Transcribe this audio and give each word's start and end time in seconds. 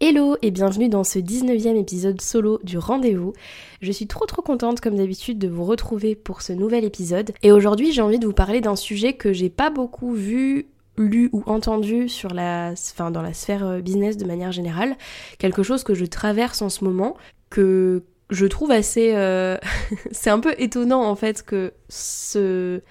Hello 0.00 0.36
et 0.42 0.52
bienvenue 0.52 0.88
dans 0.88 1.02
ce 1.02 1.18
19e 1.18 1.74
épisode 1.74 2.20
solo 2.20 2.60
du 2.62 2.78
rendez-vous. 2.78 3.32
Je 3.82 3.90
suis 3.90 4.06
trop 4.06 4.26
trop 4.26 4.42
contente 4.42 4.80
comme 4.80 4.94
d'habitude 4.94 5.40
de 5.40 5.48
vous 5.48 5.64
retrouver 5.64 6.14
pour 6.14 6.40
ce 6.40 6.52
nouvel 6.52 6.84
épisode. 6.84 7.32
Et 7.42 7.50
aujourd'hui 7.50 7.90
j'ai 7.90 8.00
envie 8.00 8.20
de 8.20 8.26
vous 8.26 8.32
parler 8.32 8.60
d'un 8.60 8.76
sujet 8.76 9.14
que 9.14 9.32
j'ai 9.32 9.50
pas 9.50 9.70
beaucoup 9.70 10.12
vu 10.12 10.68
lu 10.98 11.30
ou 11.32 11.42
entendu 11.46 12.08
sur 12.08 12.32
la, 12.32 12.74
dans 13.10 13.22
la 13.22 13.34
sphère 13.34 13.66
euh, 13.66 13.80
business 13.80 14.16
de 14.16 14.24
manière 14.24 14.52
générale, 14.52 14.96
quelque 15.38 15.64
chose 15.64 15.82
que 15.82 15.94
je 15.94 16.04
traverse 16.04 16.62
en 16.62 16.68
ce 16.68 16.84
moment, 16.84 17.16
que 17.50 18.04
je 18.30 18.46
trouve 18.46 18.70
assez... 18.70 19.14
euh, 19.16 19.56
c'est 20.12 20.30
un 20.30 20.38
peu 20.38 20.54
étonnant 20.58 21.02
en 21.02 21.16
fait 21.16 21.42
que 21.42 21.72
ce, 21.88 22.82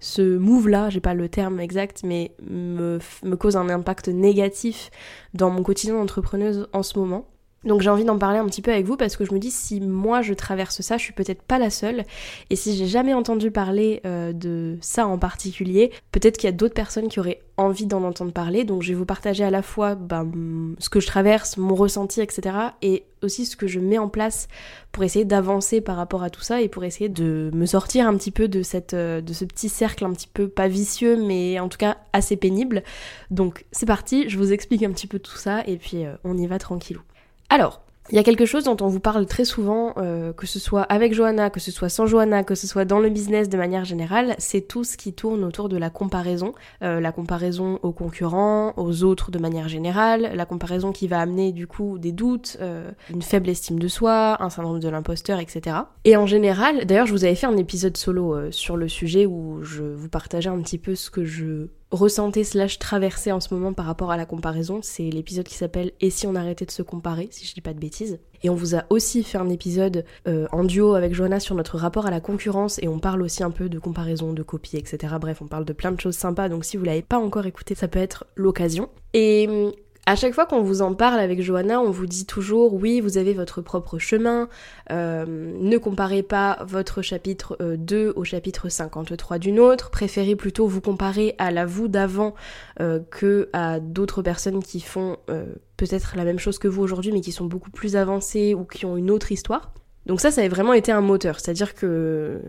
ce 0.00 0.36
move-là, 0.36 0.90
j'ai 0.90 1.00
pas 1.00 1.14
le 1.14 1.28
terme 1.28 1.60
exact, 1.60 2.02
mais 2.04 2.32
me, 2.42 2.98
me 3.22 3.36
cause 3.36 3.56
un 3.56 3.68
impact 3.68 4.08
négatif 4.08 4.90
dans 5.34 5.50
mon 5.50 5.62
quotidien 5.62 5.94
d'entrepreneuse 5.94 6.68
en 6.72 6.82
ce 6.82 6.98
moment. 6.98 7.26
Donc 7.66 7.82
j'ai 7.82 7.90
envie 7.90 8.04
d'en 8.04 8.18
parler 8.18 8.38
un 8.38 8.46
petit 8.46 8.62
peu 8.62 8.72
avec 8.72 8.86
vous 8.86 8.96
parce 8.96 9.16
que 9.16 9.24
je 9.24 9.34
me 9.34 9.38
dis 9.38 9.50
si 9.50 9.80
moi 9.80 10.22
je 10.22 10.32
traverse 10.34 10.80
ça, 10.80 10.96
je 10.96 11.02
suis 11.02 11.12
peut-être 11.12 11.42
pas 11.42 11.58
la 11.58 11.70
seule. 11.70 12.04
Et 12.50 12.56
si 12.56 12.76
j'ai 12.76 12.86
jamais 12.86 13.12
entendu 13.12 13.50
parler 13.50 14.00
euh, 14.06 14.32
de 14.32 14.78
ça 14.80 15.06
en 15.06 15.18
particulier, 15.18 15.92
peut-être 16.12 16.36
qu'il 16.38 16.48
y 16.48 16.52
a 16.52 16.56
d'autres 16.56 16.74
personnes 16.74 17.08
qui 17.08 17.20
auraient 17.20 17.42
envie 17.56 17.86
d'en 17.86 18.02
entendre 18.04 18.32
parler. 18.32 18.64
Donc 18.64 18.82
je 18.82 18.88
vais 18.88 18.94
vous 18.94 19.06
partager 19.06 19.42
à 19.44 19.50
la 19.50 19.62
fois 19.62 19.94
ben, 19.94 20.30
ce 20.78 20.88
que 20.88 21.00
je 21.00 21.06
traverse, 21.06 21.56
mon 21.56 21.74
ressenti, 21.74 22.20
etc. 22.20 22.56
Et 22.82 23.04
aussi 23.22 23.46
ce 23.46 23.56
que 23.56 23.66
je 23.66 23.80
mets 23.80 23.98
en 23.98 24.08
place 24.08 24.46
pour 24.92 25.02
essayer 25.02 25.24
d'avancer 25.24 25.80
par 25.80 25.96
rapport 25.96 26.22
à 26.22 26.30
tout 26.30 26.42
ça 26.42 26.60
et 26.60 26.68
pour 26.68 26.84
essayer 26.84 27.08
de 27.08 27.50
me 27.54 27.66
sortir 27.66 28.06
un 28.06 28.16
petit 28.16 28.30
peu 28.30 28.46
de, 28.46 28.62
cette, 28.62 28.94
euh, 28.94 29.20
de 29.20 29.32
ce 29.32 29.44
petit 29.44 29.68
cercle 29.68 30.04
un 30.04 30.12
petit 30.12 30.28
peu 30.32 30.48
pas 30.48 30.68
vicieux 30.68 31.16
mais 31.16 31.58
en 31.58 31.68
tout 31.68 31.78
cas 31.78 31.96
assez 32.12 32.36
pénible. 32.36 32.82
Donc 33.30 33.64
c'est 33.72 33.86
parti, 33.86 34.28
je 34.28 34.38
vous 34.38 34.52
explique 34.52 34.82
un 34.82 34.92
petit 34.92 35.06
peu 35.06 35.18
tout 35.18 35.36
ça 35.36 35.66
et 35.66 35.76
puis 35.76 36.04
euh, 36.04 36.14
on 36.24 36.36
y 36.36 36.46
va 36.46 36.58
tranquillou. 36.58 37.00
Alors, 37.48 37.80
il 38.10 38.14
y 38.14 38.18
a 38.18 38.22
quelque 38.22 38.46
chose 38.46 38.64
dont 38.64 38.76
on 38.80 38.86
vous 38.86 39.00
parle 39.00 39.26
très 39.26 39.44
souvent, 39.44 39.94
euh, 39.96 40.32
que 40.32 40.46
ce 40.46 40.60
soit 40.60 40.82
avec 40.82 41.12
Johanna, 41.12 41.50
que 41.50 41.58
ce 41.58 41.72
soit 41.72 41.88
sans 41.88 42.06
Johanna, 42.06 42.44
que 42.44 42.54
ce 42.54 42.66
soit 42.68 42.84
dans 42.84 43.00
le 43.00 43.08
business 43.08 43.48
de 43.48 43.56
manière 43.56 43.84
générale, 43.84 44.36
c'est 44.38 44.60
tout 44.60 44.84
ce 44.84 44.96
qui 44.96 45.12
tourne 45.12 45.42
autour 45.42 45.68
de 45.68 45.76
la 45.76 45.90
comparaison. 45.90 46.54
Euh, 46.82 47.00
la 47.00 47.10
comparaison 47.10 47.80
aux 47.82 47.90
concurrents, 47.90 48.74
aux 48.76 49.02
autres 49.02 49.32
de 49.32 49.38
manière 49.38 49.68
générale, 49.68 50.30
la 50.34 50.46
comparaison 50.46 50.92
qui 50.92 51.08
va 51.08 51.20
amener 51.20 51.50
du 51.50 51.66
coup 51.66 51.98
des 51.98 52.12
doutes, 52.12 52.58
euh, 52.60 52.90
une 53.10 53.22
faible 53.22 53.48
estime 53.48 53.80
de 53.80 53.88
soi, 53.88 54.36
un 54.40 54.50
syndrome 54.50 54.78
de 54.78 54.88
l'imposteur, 54.88 55.40
etc. 55.40 55.76
Et 56.04 56.16
en 56.16 56.26
général, 56.26 56.86
d'ailleurs 56.86 57.06
je 57.06 57.12
vous 57.12 57.24
avais 57.24 57.34
fait 57.34 57.46
un 57.46 57.56
épisode 57.56 57.96
solo 57.96 58.52
sur 58.52 58.76
le 58.76 58.88
sujet 58.88 59.26
où 59.26 59.62
je 59.62 59.82
vous 59.82 60.08
partageais 60.08 60.50
un 60.50 60.60
petit 60.60 60.78
peu 60.78 60.94
ce 60.94 61.10
que 61.10 61.24
je 61.24 61.68
ressentais 61.96 62.44
slash 62.44 62.78
traversais 62.78 63.32
en 63.32 63.40
ce 63.40 63.52
moment 63.52 63.72
par 63.72 63.86
rapport 63.86 64.12
à 64.12 64.16
la 64.16 64.26
comparaison. 64.26 64.80
C'est 64.82 65.10
l'épisode 65.10 65.46
qui 65.46 65.54
s'appelle 65.54 65.92
Et 66.00 66.10
si 66.10 66.26
on 66.26 66.34
arrêtait 66.36 66.66
de 66.66 66.70
se 66.70 66.82
comparer, 66.82 67.28
si 67.30 67.46
je 67.46 67.54
dis 67.54 67.60
pas 67.60 67.74
de 67.74 67.80
bêtises. 67.80 68.20
Et 68.42 68.50
on 68.50 68.54
vous 68.54 68.76
a 68.76 68.84
aussi 68.90 69.24
fait 69.24 69.38
un 69.38 69.48
épisode 69.48 70.04
euh, 70.28 70.46
en 70.52 70.62
duo 70.62 70.94
avec 70.94 71.14
Johanna 71.14 71.40
sur 71.40 71.54
notre 71.54 71.78
rapport 71.78 72.06
à 72.06 72.10
la 72.10 72.20
concurrence 72.20 72.78
et 72.82 72.88
on 72.88 72.98
parle 72.98 73.22
aussi 73.22 73.42
un 73.42 73.50
peu 73.50 73.68
de 73.68 73.78
comparaison, 73.78 74.32
de 74.32 74.42
copie, 74.42 74.76
etc. 74.76 75.14
Bref, 75.20 75.40
on 75.42 75.46
parle 75.46 75.64
de 75.64 75.72
plein 75.72 75.90
de 75.90 76.00
choses 76.00 76.16
sympas, 76.16 76.48
donc 76.48 76.64
si 76.64 76.76
vous 76.76 76.84
l'avez 76.84 77.02
pas 77.02 77.18
encore 77.18 77.46
écouté, 77.46 77.74
ça 77.74 77.88
peut 77.88 77.98
être 77.98 78.26
l'occasion. 78.36 78.88
Et 79.14 79.48
hum, 79.48 79.72
à 80.06 80.14
chaque 80.14 80.34
fois 80.34 80.46
qu'on 80.46 80.62
vous 80.62 80.82
en 80.82 80.94
parle 80.94 81.18
avec 81.18 81.42
Johanna, 81.42 81.80
on 81.80 81.90
vous 81.90 82.06
dit 82.06 82.26
toujours 82.26 82.74
oui, 82.74 83.00
vous 83.00 83.18
avez 83.18 83.34
votre 83.34 83.60
propre 83.60 83.98
chemin, 83.98 84.48
euh, 84.92 85.24
ne 85.26 85.76
comparez 85.78 86.22
pas 86.22 86.64
votre 86.66 87.02
chapitre 87.02 87.56
euh, 87.60 87.76
2 87.76 88.12
au 88.14 88.22
chapitre 88.22 88.68
53 88.68 89.38
d'une 89.38 89.58
autre, 89.58 89.90
préférez 89.90 90.36
plutôt 90.36 90.68
vous 90.68 90.80
comparer 90.80 91.34
à 91.38 91.50
la 91.50 91.66
vous 91.66 91.88
d'avant 91.88 92.34
euh, 92.80 93.00
que 93.10 93.48
à 93.52 93.80
d'autres 93.80 94.22
personnes 94.22 94.62
qui 94.62 94.80
font 94.80 95.16
euh, 95.28 95.44
peut-être 95.76 96.14
la 96.16 96.24
même 96.24 96.38
chose 96.38 96.58
que 96.58 96.68
vous 96.68 96.82
aujourd'hui 96.82 97.10
mais 97.10 97.20
qui 97.20 97.32
sont 97.32 97.46
beaucoup 97.46 97.70
plus 97.70 97.96
avancées 97.96 98.54
ou 98.54 98.64
qui 98.64 98.86
ont 98.86 98.96
une 98.96 99.10
autre 99.10 99.32
histoire. 99.32 99.72
Donc 100.06 100.20
ça, 100.20 100.30
ça 100.30 100.40
a 100.40 100.48
vraiment 100.48 100.72
été 100.72 100.92
un 100.92 101.00
moteur. 101.00 101.40
C'est-à-dire 101.40 101.74
que 101.74 102.40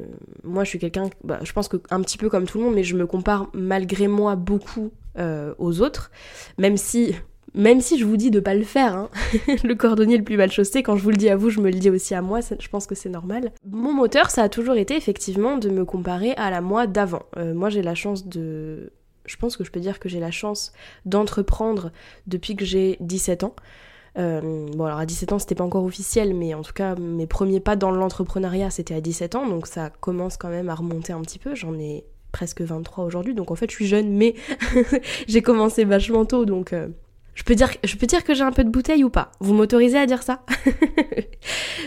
moi, 0.44 0.64
je 0.64 0.70
suis 0.70 0.78
quelqu'un, 0.80 1.10
bah, 1.24 1.40
je 1.42 1.52
pense 1.54 1.68
que 1.68 1.78
un 1.90 2.02
petit 2.02 2.20
peu 2.20 2.30
comme 2.30 2.46
tout 2.46 2.60
le 2.60 2.66
monde, 2.66 2.76
mais 2.76 2.84
je 2.84 2.96
me 2.96 3.08
compare 3.08 3.48
malgré 3.54 4.08
moi 4.08 4.36
beaucoup 4.36 4.92
euh, 5.18 5.56
aux 5.58 5.82
autres, 5.82 6.12
même 6.60 6.78
si 6.78 7.16
même 7.54 7.82
si 7.82 7.98
je 7.98 8.06
vous 8.06 8.18
dis 8.18 8.32
de 8.32 8.40
pas 8.40 8.54
le 8.54 8.64
faire, 8.64 8.96
hein. 8.96 9.10
le 9.64 9.74
cordonnier 9.76 10.18
le 10.18 10.24
plus 10.24 10.38
mal 10.38 10.52
chaussé, 10.52 10.84
quand 10.84 10.96
je 10.96 11.04
vous 11.04 11.10
le 11.10 11.18
dis 11.18 11.30
à 11.30 11.36
vous, 11.36 11.50
je 11.50 11.60
me 11.60 11.70
le 11.70 11.80
dis 11.80 11.90
aussi 11.90 12.14
à 12.14 12.22
moi, 12.22 12.40
je 12.42 12.68
pense 12.68 12.88
que 12.88 12.96
c'est 12.96 13.10
normal. 13.10 13.52
Mon 13.66 13.94
moteur, 13.94 14.30
ça 14.30 14.44
a 14.44 14.50
toujours 14.50 14.76
été 14.76 14.96
effectivement 14.96 15.58
de 15.58 15.70
me 15.70 15.86
comparer 15.86 16.34
à 16.34 16.50
la 16.50 16.62
moi 16.62 16.88
d'avant. 16.88 17.24
Euh, 17.38 17.54
moi 17.54 17.70
j'ai 17.70 17.82
la 17.82 17.96
chance 17.96 18.28
de... 18.28 18.92
Je 19.26 19.36
pense 19.36 19.58
que 19.58 19.64
je 19.64 19.72
peux 19.72 19.80
dire 19.80 20.00
que 20.00 20.08
j'ai 20.08 20.20
la 20.20 20.32
chance 20.32 20.72
d'entreprendre 21.06 21.92
depuis 22.28 22.56
que 22.56 22.64
j'ai 22.64 22.98
17 23.02 23.44
ans. 23.44 23.56
Euh, 24.18 24.68
bon 24.72 24.86
alors 24.86 24.98
à 24.98 25.06
17 25.06 25.34
ans 25.34 25.38
c'était 25.38 25.54
pas 25.54 25.64
encore 25.64 25.84
officiel 25.84 26.34
mais 26.34 26.56
en 26.56 26.64
tout 26.64 26.74
cas 26.74 26.96
mes 26.96 27.28
premiers 27.28 27.60
pas 27.60 27.76
dans 27.76 27.92
l'entrepreneuriat 27.92 28.72
c'était 28.72 28.96
à 28.96 29.02
17 29.02 29.36
ans 29.36 29.48
donc 29.48 29.68
ça 29.68 29.92
commence 29.92 30.38
quand 30.38 30.50
même 30.50 30.70
à 30.70 30.76
remonter 30.76 31.14
un 31.14 31.22
petit 31.22 31.38
peu 31.38 31.54
j'en 31.54 31.78
ai 31.78 32.04
presque 32.32 32.62
23 32.62 33.04
aujourd'hui 33.04 33.36
donc 33.36 33.52
en 33.52 33.56
fait 33.56 33.70
je 33.70 33.76
suis 33.76 33.86
jeune 33.86 34.10
mais 34.10 34.34
j'ai 35.28 35.44
commencé 35.44 35.84
vachement 35.84 36.26
tôt 36.26 36.46
donc 36.46 36.74
euh, 36.74 36.88
je 37.38 37.44
peux 37.44 37.54
dire, 37.54 37.70
je 37.84 37.96
peux 37.96 38.08
dire 38.08 38.24
que 38.24 38.34
j'ai 38.34 38.42
un 38.44 38.52
peu 38.52 38.64
de 38.64 38.70
bouteille 38.70 39.04
ou 39.04 39.12
pas? 39.12 39.32
Vous 39.40 39.54
m'autorisez 39.54 40.00
à 40.00 40.06
dire 40.08 40.24
ça? 40.24 40.42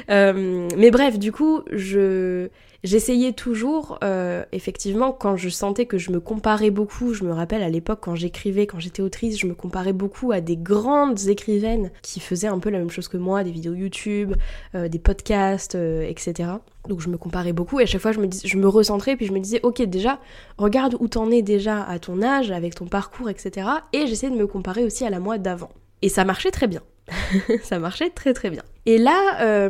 Euh, 0.08 0.68
Mais 0.76 0.90
bref, 0.90 1.18
du 1.18 1.30
coup, 1.30 1.60
je 1.70 2.48
j'essayais 2.84 3.32
toujours, 3.32 3.98
euh, 4.02 4.44
effectivement, 4.52 5.12
quand 5.12 5.36
je 5.36 5.48
sentais 5.48 5.86
que 5.86 5.98
je 5.98 6.10
me 6.10 6.20
comparais 6.20 6.70
beaucoup. 6.70 7.14
Je 7.14 7.24
me 7.24 7.32
rappelle 7.32 7.62
à 7.62 7.68
l'époque 7.68 8.00
quand 8.02 8.14
j'écrivais, 8.14 8.66
quand 8.66 8.80
j'étais 8.80 9.02
autrice, 9.02 9.38
je 9.38 9.46
me 9.46 9.54
comparais 9.54 9.92
beaucoup 9.92 10.32
à 10.32 10.40
des 10.40 10.56
grandes 10.56 11.20
écrivaines 11.28 11.90
qui 12.02 12.20
faisaient 12.20 12.48
un 12.48 12.58
peu 12.58 12.70
la 12.70 12.78
même 12.78 12.90
chose 12.90 13.08
que 13.08 13.16
moi, 13.16 13.44
des 13.44 13.50
vidéos 13.50 13.74
YouTube, 13.74 14.34
euh, 14.74 14.88
des 14.88 14.98
podcasts, 14.98 15.74
euh, 15.74 16.02
etc. 16.02 16.50
Donc 16.88 17.00
je 17.00 17.08
me 17.08 17.18
comparais 17.18 17.52
beaucoup 17.52 17.78
et 17.78 17.82
à 17.82 17.86
chaque 17.86 18.00
fois 18.00 18.12
je 18.12 18.20
me, 18.20 18.26
dis, 18.26 18.40
je 18.42 18.58
recentrais 18.58 19.14
puis 19.14 19.26
je 19.26 19.32
me 19.32 19.38
disais 19.38 19.60
ok 19.62 19.82
déjà 19.82 20.18
regarde 20.56 20.96
où 20.98 21.08
t'en 21.08 21.30
es 21.30 21.42
déjà 21.42 21.82
à 21.82 21.98
ton 21.98 22.22
âge 22.22 22.50
avec 22.50 22.74
ton 22.74 22.86
parcours 22.86 23.28
etc 23.28 23.66
et 23.92 24.06
j'essayais 24.06 24.32
de 24.32 24.38
me 24.38 24.46
comparer 24.46 24.82
aussi 24.82 25.04
à 25.04 25.10
la 25.10 25.20
moi 25.20 25.36
d'avant 25.36 25.68
et 26.00 26.08
ça 26.08 26.24
marchait 26.24 26.50
très 26.50 26.68
bien 26.68 26.80
ça 27.62 27.78
marchait 27.78 28.08
très 28.08 28.32
très 28.32 28.48
bien 28.48 28.62
et 28.86 28.96
là 28.96 29.68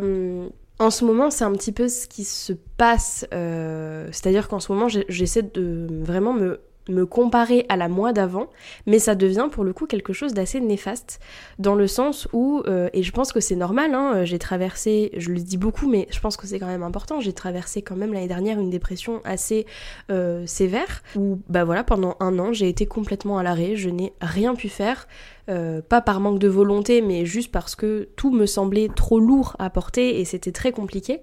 en 0.81 0.91
ce 0.91 1.05
moment 1.05 1.31
c'est 1.31 1.45
un 1.45 1.53
petit 1.53 1.73
peu 1.73 1.89
ce 1.89 2.09
qui 2.09 2.25
se 2.25 2.53
passe 2.77 3.27
euh, 3.33 4.09
c'est 4.11 4.27
à 4.27 4.33
dire 4.33 4.49
qu'en 4.49 4.59
ce 4.59 4.73
moment 4.73 4.89
j'essaie 4.89 5.43
de 5.43 5.87
vraiment 6.03 6.33
me 6.33 6.61
me 6.91 7.07
comparer 7.07 7.67
à 7.69 7.77
la 7.77 7.89
moi 7.89 8.13
d'avant, 8.13 8.49
mais 8.87 8.99
ça 8.99 9.15
devient 9.15 9.49
pour 9.51 9.65
le 9.65 9.73
coup 9.73 9.87
quelque 9.87 10.13
chose 10.13 10.35
d'assez 10.35 10.61
néfaste, 10.61 11.21
dans 11.59 11.75
le 11.75 11.87
sens 11.87 12.29
où, 12.33 12.63
euh, 12.67 12.89
et 12.93 13.03
je 13.03 13.13
pense 13.13 13.33
que 13.33 13.41
c'est 13.41 13.57
normal, 13.57 13.95
hein, 13.95 14.25
j'ai 14.25 14.39
traversé, 14.39 15.11
je 15.17 15.31
le 15.31 15.41
dis 15.41 15.57
beaucoup, 15.57 15.89
mais 15.89 16.07
je 16.11 16.21
pense 16.21 16.37
que 16.37 16.47
c'est 16.47 16.59
quand 16.59 16.67
même 16.67 16.83
important, 16.83 17.21
j'ai 17.21 17.33
traversé 17.33 17.83
quand 17.83 17.97
même 17.97 18.13
l'année 18.13 18.29
dernière 18.29 18.59
une 18.59 18.71
dépression 18.71 19.21
assez 19.25 19.67
euh, 20.11 20.45
sévère, 20.47 21.03
où 21.17 21.39
bah 21.49 21.65
voilà, 21.65 21.85
pendant 21.85 22.17
un 22.21 22.39
an 22.39 22.53
j'ai 22.53 22.69
été 22.69 22.87
complètement 22.87 23.39
à 23.39 23.43
l'arrêt, 23.43 23.77
je 23.77 23.89
n'ai 23.89 24.13
rien 24.21 24.55
pu 24.55 24.69
faire, 24.69 25.07
euh, 25.51 25.81
pas 25.83 26.01
par 26.01 26.21
manque 26.21 26.39
de 26.39 26.49
volonté, 26.49 27.03
mais 27.03 27.27
juste 27.27 27.51
parce 27.51 27.75
que 27.75 28.09
tout 28.15 28.31
me 28.31 28.47
semblait 28.47 28.89
trop 28.95 29.19
lourd 29.19 29.57
à 29.59 29.69
porter 29.69 30.21
et 30.21 30.25
c'était 30.25 30.53
très 30.53 30.71
compliqué. 30.71 31.23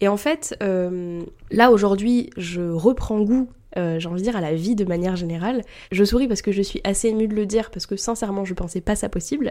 Et 0.00 0.08
en 0.08 0.16
fait, 0.16 0.56
euh, 0.62 1.22
là 1.50 1.70
aujourd'hui, 1.70 2.30
je 2.36 2.62
reprends 2.62 3.20
goût 3.20 3.48
euh, 3.76 3.98
j'ai 3.98 4.08
envie 4.08 4.20
de 4.20 4.24
dire 4.24 4.36
à 4.36 4.40
la 4.40 4.54
vie 4.54 4.74
de 4.74 4.84
manière 4.84 5.16
générale. 5.16 5.62
Je 5.92 6.04
souris 6.04 6.28
parce 6.28 6.42
que 6.42 6.52
je 6.52 6.62
suis 6.62 6.80
assez 6.84 7.08
émue 7.08 7.28
de 7.28 7.34
le 7.34 7.46
dire 7.46 7.70
parce 7.70 7.86
que 7.86 7.96
sincèrement 7.96 8.44
je 8.44 8.54
pensais 8.54 8.80
pas 8.80 8.96
ça 8.96 9.08
possible. 9.08 9.50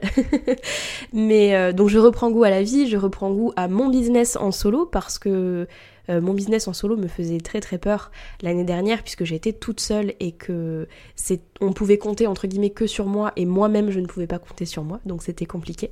Mais 1.13 1.55
euh, 1.55 1.73
donc 1.73 1.89
je 1.89 1.99
reprends 1.99 2.31
goût 2.31 2.43
à 2.43 2.49
la 2.49 2.63
vie, 2.63 2.87
je 2.87 2.97
reprends 2.97 3.31
goût 3.31 3.51
à 3.55 3.67
mon 3.67 3.89
business 3.89 4.35
en 4.35 4.51
solo 4.51 4.85
parce 4.85 5.19
que 5.19 5.67
euh, 6.09 6.21
mon 6.21 6.33
business 6.33 6.67
en 6.67 6.73
solo 6.73 6.95
me 6.95 7.07
faisait 7.07 7.39
très 7.39 7.59
très 7.59 7.77
peur 7.77 8.11
l'année 8.41 8.63
dernière 8.63 9.03
puisque 9.03 9.25
j'étais 9.25 9.51
toute 9.51 9.81
seule 9.81 10.13
et 10.19 10.31
que 10.31 10.87
c'est 11.15 11.41
on 11.59 11.73
pouvait 11.73 11.97
compter 11.97 12.27
entre 12.27 12.47
guillemets 12.47 12.69
que 12.69 12.87
sur 12.87 13.05
moi 13.05 13.33
et 13.35 13.45
moi-même 13.45 13.91
je 13.91 13.99
ne 13.99 14.05
pouvais 14.05 14.27
pas 14.27 14.39
compter 14.39 14.65
sur 14.65 14.83
moi 14.83 14.99
donc 15.05 15.21
c'était 15.21 15.45
compliqué. 15.45 15.91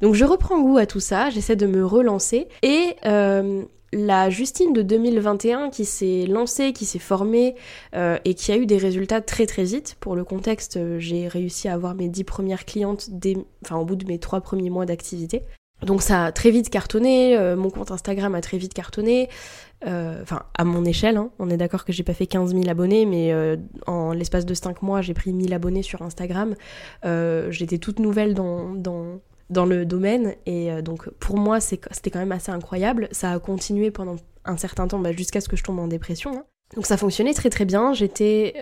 Donc 0.00 0.14
je 0.14 0.24
reprends 0.24 0.60
goût 0.60 0.78
à 0.78 0.86
tout 0.86 1.00
ça, 1.00 1.28
j'essaie 1.30 1.56
de 1.56 1.66
me 1.66 1.84
relancer 1.84 2.48
et 2.62 2.96
la 3.92 4.30
Justine 4.30 4.72
de 4.72 4.82
2021 4.82 5.70
qui 5.70 5.84
s'est 5.84 6.26
lancée, 6.26 6.72
qui 6.72 6.84
s'est 6.84 6.98
formée 6.98 7.54
euh, 7.94 8.18
et 8.24 8.34
qui 8.34 8.52
a 8.52 8.56
eu 8.56 8.66
des 8.66 8.78
résultats 8.78 9.20
très 9.20 9.46
très 9.46 9.64
vite. 9.64 9.96
Pour 10.00 10.16
le 10.16 10.24
contexte, 10.24 10.78
j'ai 10.98 11.28
réussi 11.28 11.68
à 11.68 11.74
avoir 11.74 11.94
mes 11.94 12.08
10 12.08 12.24
premières 12.24 12.64
clientes 12.64 13.10
enfin, 13.64 13.76
au 13.76 13.84
bout 13.84 13.96
de 13.96 14.06
mes 14.06 14.18
3 14.18 14.40
premiers 14.40 14.70
mois 14.70 14.86
d'activité. 14.86 15.44
Donc 15.82 16.02
ça 16.02 16.26
a 16.26 16.32
très 16.32 16.50
vite 16.50 16.68
cartonné, 16.68 17.36
euh, 17.36 17.56
mon 17.56 17.70
compte 17.70 17.90
Instagram 17.90 18.34
a 18.34 18.40
très 18.40 18.58
vite 18.58 18.74
cartonné, 18.74 19.28
euh, 19.86 20.20
enfin 20.22 20.42
à 20.56 20.64
mon 20.64 20.84
échelle, 20.84 21.16
hein. 21.16 21.30
on 21.38 21.48
est 21.48 21.56
d'accord 21.56 21.84
que 21.84 21.92
j'ai 21.92 22.02
pas 22.02 22.12
fait 22.12 22.26
15 22.26 22.50
000 22.52 22.68
abonnés, 22.68 23.06
mais 23.06 23.32
euh, 23.32 23.56
en 23.86 24.12
l'espace 24.12 24.44
de 24.44 24.52
5 24.52 24.82
mois 24.82 25.00
j'ai 25.00 25.14
pris 25.14 25.32
1000 25.32 25.54
abonnés 25.54 25.82
sur 25.82 26.02
Instagram, 26.02 26.54
j'étais 27.50 27.78
toute 27.78 27.98
nouvelle 27.98 28.34
dans, 28.34 28.74
dans, 28.74 29.20
dans 29.50 29.66
le 29.66 29.84
domaine, 29.84 30.34
et 30.46 30.82
donc 30.82 31.10
pour 31.18 31.36
moi 31.36 31.60
c'était 31.60 32.10
quand 32.10 32.18
même 32.18 32.32
assez 32.32 32.50
incroyable, 32.50 33.08
ça 33.10 33.32
a 33.32 33.38
continué 33.38 33.90
pendant 33.90 34.16
un 34.44 34.56
certain 34.56 34.86
temps 34.88 34.98
bah, 34.98 35.12
jusqu'à 35.12 35.40
ce 35.40 35.48
que 35.48 35.56
je 35.56 35.62
tombe 35.62 35.78
en 35.78 35.88
dépression. 35.88 36.32
Hein. 36.38 36.44
Donc 36.74 36.86
ça 36.86 36.96
fonctionnait 36.96 37.34
très 37.34 37.50
très 37.50 37.64
bien, 37.64 37.92
j'étais 37.92 38.54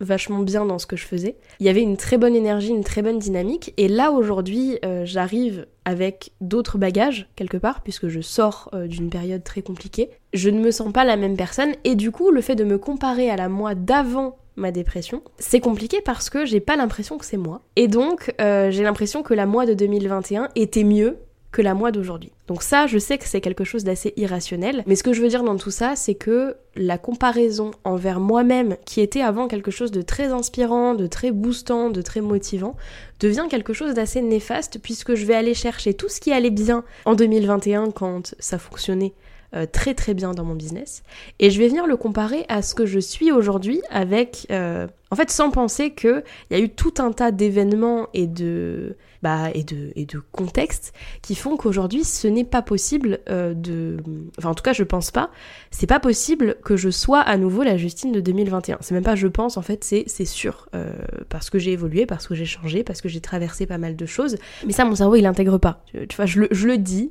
vachement 0.00 0.40
bien 0.40 0.64
dans 0.64 0.78
ce 0.78 0.86
que 0.86 0.96
je 0.96 1.04
faisais. 1.04 1.36
Il 1.60 1.66
y 1.66 1.68
avait 1.68 1.82
une 1.82 1.96
très 1.96 2.18
bonne 2.18 2.36
énergie, 2.36 2.70
une 2.70 2.84
très 2.84 3.02
bonne 3.02 3.18
dynamique. 3.18 3.74
Et 3.76 3.88
là 3.88 4.12
aujourd'hui, 4.12 4.78
euh, 4.84 5.04
j'arrive 5.04 5.66
avec 5.84 6.32
d'autres 6.40 6.78
bagages 6.78 7.28
quelque 7.36 7.56
part, 7.56 7.82
puisque 7.82 8.08
je 8.08 8.20
sors 8.20 8.70
euh, 8.74 8.86
d'une 8.86 9.10
période 9.10 9.42
très 9.42 9.62
compliquée. 9.62 10.10
Je 10.32 10.50
ne 10.50 10.60
me 10.60 10.70
sens 10.70 10.92
pas 10.92 11.04
la 11.04 11.16
même 11.16 11.36
personne. 11.36 11.72
Et 11.84 11.94
du 11.94 12.10
coup, 12.10 12.30
le 12.30 12.40
fait 12.40 12.54
de 12.54 12.64
me 12.64 12.78
comparer 12.78 13.30
à 13.30 13.36
la 13.36 13.48
moi 13.48 13.74
d'avant 13.74 14.36
ma 14.58 14.70
dépression, 14.72 15.22
c'est 15.38 15.60
compliqué 15.60 16.00
parce 16.04 16.28
que 16.30 16.44
j'ai 16.44 16.60
pas 16.60 16.76
l'impression 16.76 17.16
que 17.16 17.24
c'est 17.24 17.36
moi. 17.36 17.62
Et 17.76 17.88
donc, 17.88 18.34
euh, 18.40 18.70
j'ai 18.70 18.82
l'impression 18.82 19.22
que 19.22 19.34
la 19.34 19.46
moi 19.46 19.66
de 19.66 19.74
2021 19.74 20.48
était 20.54 20.84
mieux 20.84 21.18
que 21.50 21.62
la 21.62 21.74
moi 21.74 21.90
d'aujourd'hui. 21.92 22.32
Donc 22.46 22.62
ça, 22.62 22.86
je 22.86 22.98
sais 22.98 23.16
que 23.16 23.26
c'est 23.26 23.40
quelque 23.40 23.64
chose 23.64 23.84
d'assez 23.84 24.12
irrationnel, 24.16 24.82
mais 24.86 24.96
ce 24.96 25.02
que 25.02 25.12
je 25.12 25.22
veux 25.22 25.28
dire 25.28 25.42
dans 25.42 25.56
tout 25.56 25.70
ça, 25.70 25.96
c'est 25.96 26.14
que 26.14 26.56
la 26.76 26.98
comparaison 26.98 27.70
envers 27.84 28.20
moi-même, 28.20 28.76
qui 28.84 29.00
était 29.00 29.22
avant 29.22 29.48
quelque 29.48 29.70
chose 29.70 29.90
de 29.90 30.02
très 30.02 30.26
inspirant, 30.26 30.94
de 30.94 31.06
très 31.06 31.30
boostant, 31.30 31.88
de 31.88 32.02
très 32.02 32.20
motivant, 32.20 32.76
devient 33.20 33.46
quelque 33.48 33.72
chose 33.72 33.94
d'assez 33.94 34.20
néfaste, 34.20 34.78
puisque 34.82 35.14
je 35.14 35.24
vais 35.24 35.34
aller 35.34 35.54
chercher 35.54 35.94
tout 35.94 36.08
ce 36.08 36.20
qui 36.20 36.32
allait 36.32 36.50
bien 36.50 36.84
en 37.06 37.14
2021 37.14 37.92
quand 37.92 38.34
ça 38.38 38.58
fonctionnait 38.58 39.14
euh, 39.54 39.66
très 39.66 39.94
très 39.94 40.14
bien 40.14 40.32
dans 40.32 40.44
mon 40.44 40.54
business, 40.54 41.02
et 41.38 41.50
je 41.50 41.58
vais 41.58 41.68
venir 41.68 41.86
le 41.86 41.96
comparer 41.96 42.44
à 42.48 42.62
ce 42.62 42.74
que 42.74 42.86
je 42.86 42.98
suis 42.98 43.32
aujourd'hui 43.32 43.80
avec... 43.90 44.46
Euh, 44.50 44.86
en 45.10 45.16
fait, 45.16 45.30
sans 45.30 45.50
penser 45.50 45.94
qu'il 45.94 46.22
y 46.50 46.54
a 46.54 46.58
eu 46.58 46.68
tout 46.68 46.94
un 46.98 47.12
tas 47.12 47.30
d'événements 47.30 48.08
et 48.14 48.26
de 48.26 48.96
bah, 49.22 49.50
et, 49.52 49.64
de, 49.64 49.92
et 49.96 50.06
de 50.06 50.20
contexte 50.30 50.94
qui 51.22 51.34
font 51.34 51.56
qu'aujourd'hui 51.56 52.04
ce 52.04 52.28
n'est 52.28 52.44
pas 52.44 52.62
possible 52.62 53.18
euh, 53.28 53.52
de... 53.52 53.96
Enfin 54.38 54.50
en 54.50 54.54
tout 54.54 54.62
cas 54.62 54.72
je 54.72 54.84
pense 54.84 55.10
pas, 55.10 55.30
c'est 55.72 55.88
pas 55.88 55.98
possible 55.98 56.56
que 56.64 56.76
je 56.76 56.88
sois 56.88 57.20
à 57.20 57.36
nouveau 57.36 57.64
la 57.64 57.76
Justine 57.76 58.12
de 58.12 58.20
2021. 58.20 58.78
C'est 58.80 58.94
même 58.94 59.02
pas 59.02 59.16
je 59.16 59.26
pense 59.26 59.56
en 59.56 59.62
fait, 59.62 59.82
c'est, 59.82 60.06
sûr. 60.24 60.68
Euh, 60.74 60.92
parce 61.28 61.50
que 61.50 61.58
j'ai 61.58 61.72
évolué, 61.72 62.06
parce 62.06 62.28
que 62.28 62.34
j'ai 62.34 62.44
changé, 62.44 62.84
parce 62.84 63.00
que 63.00 63.08
j'ai 63.08 63.20
traversé 63.20 63.66
pas 63.66 63.78
mal 63.78 63.96
de 63.96 64.06
choses. 64.06 64.36
Mais 64.66 64.72
ça 64.72 64.84
mon 64.84 64.94
cerveau 64.94 65.16
il 65.16 65.26
intègre 65.26 65.58
pas. 65.58 65.82
Tu 65.92 66.14
vois, 66.14 66.26
je 66.26 66.40
le, 66.40 66.48
je 66.52 66.68
le 66.68 66.78
dis. 66.78 67.10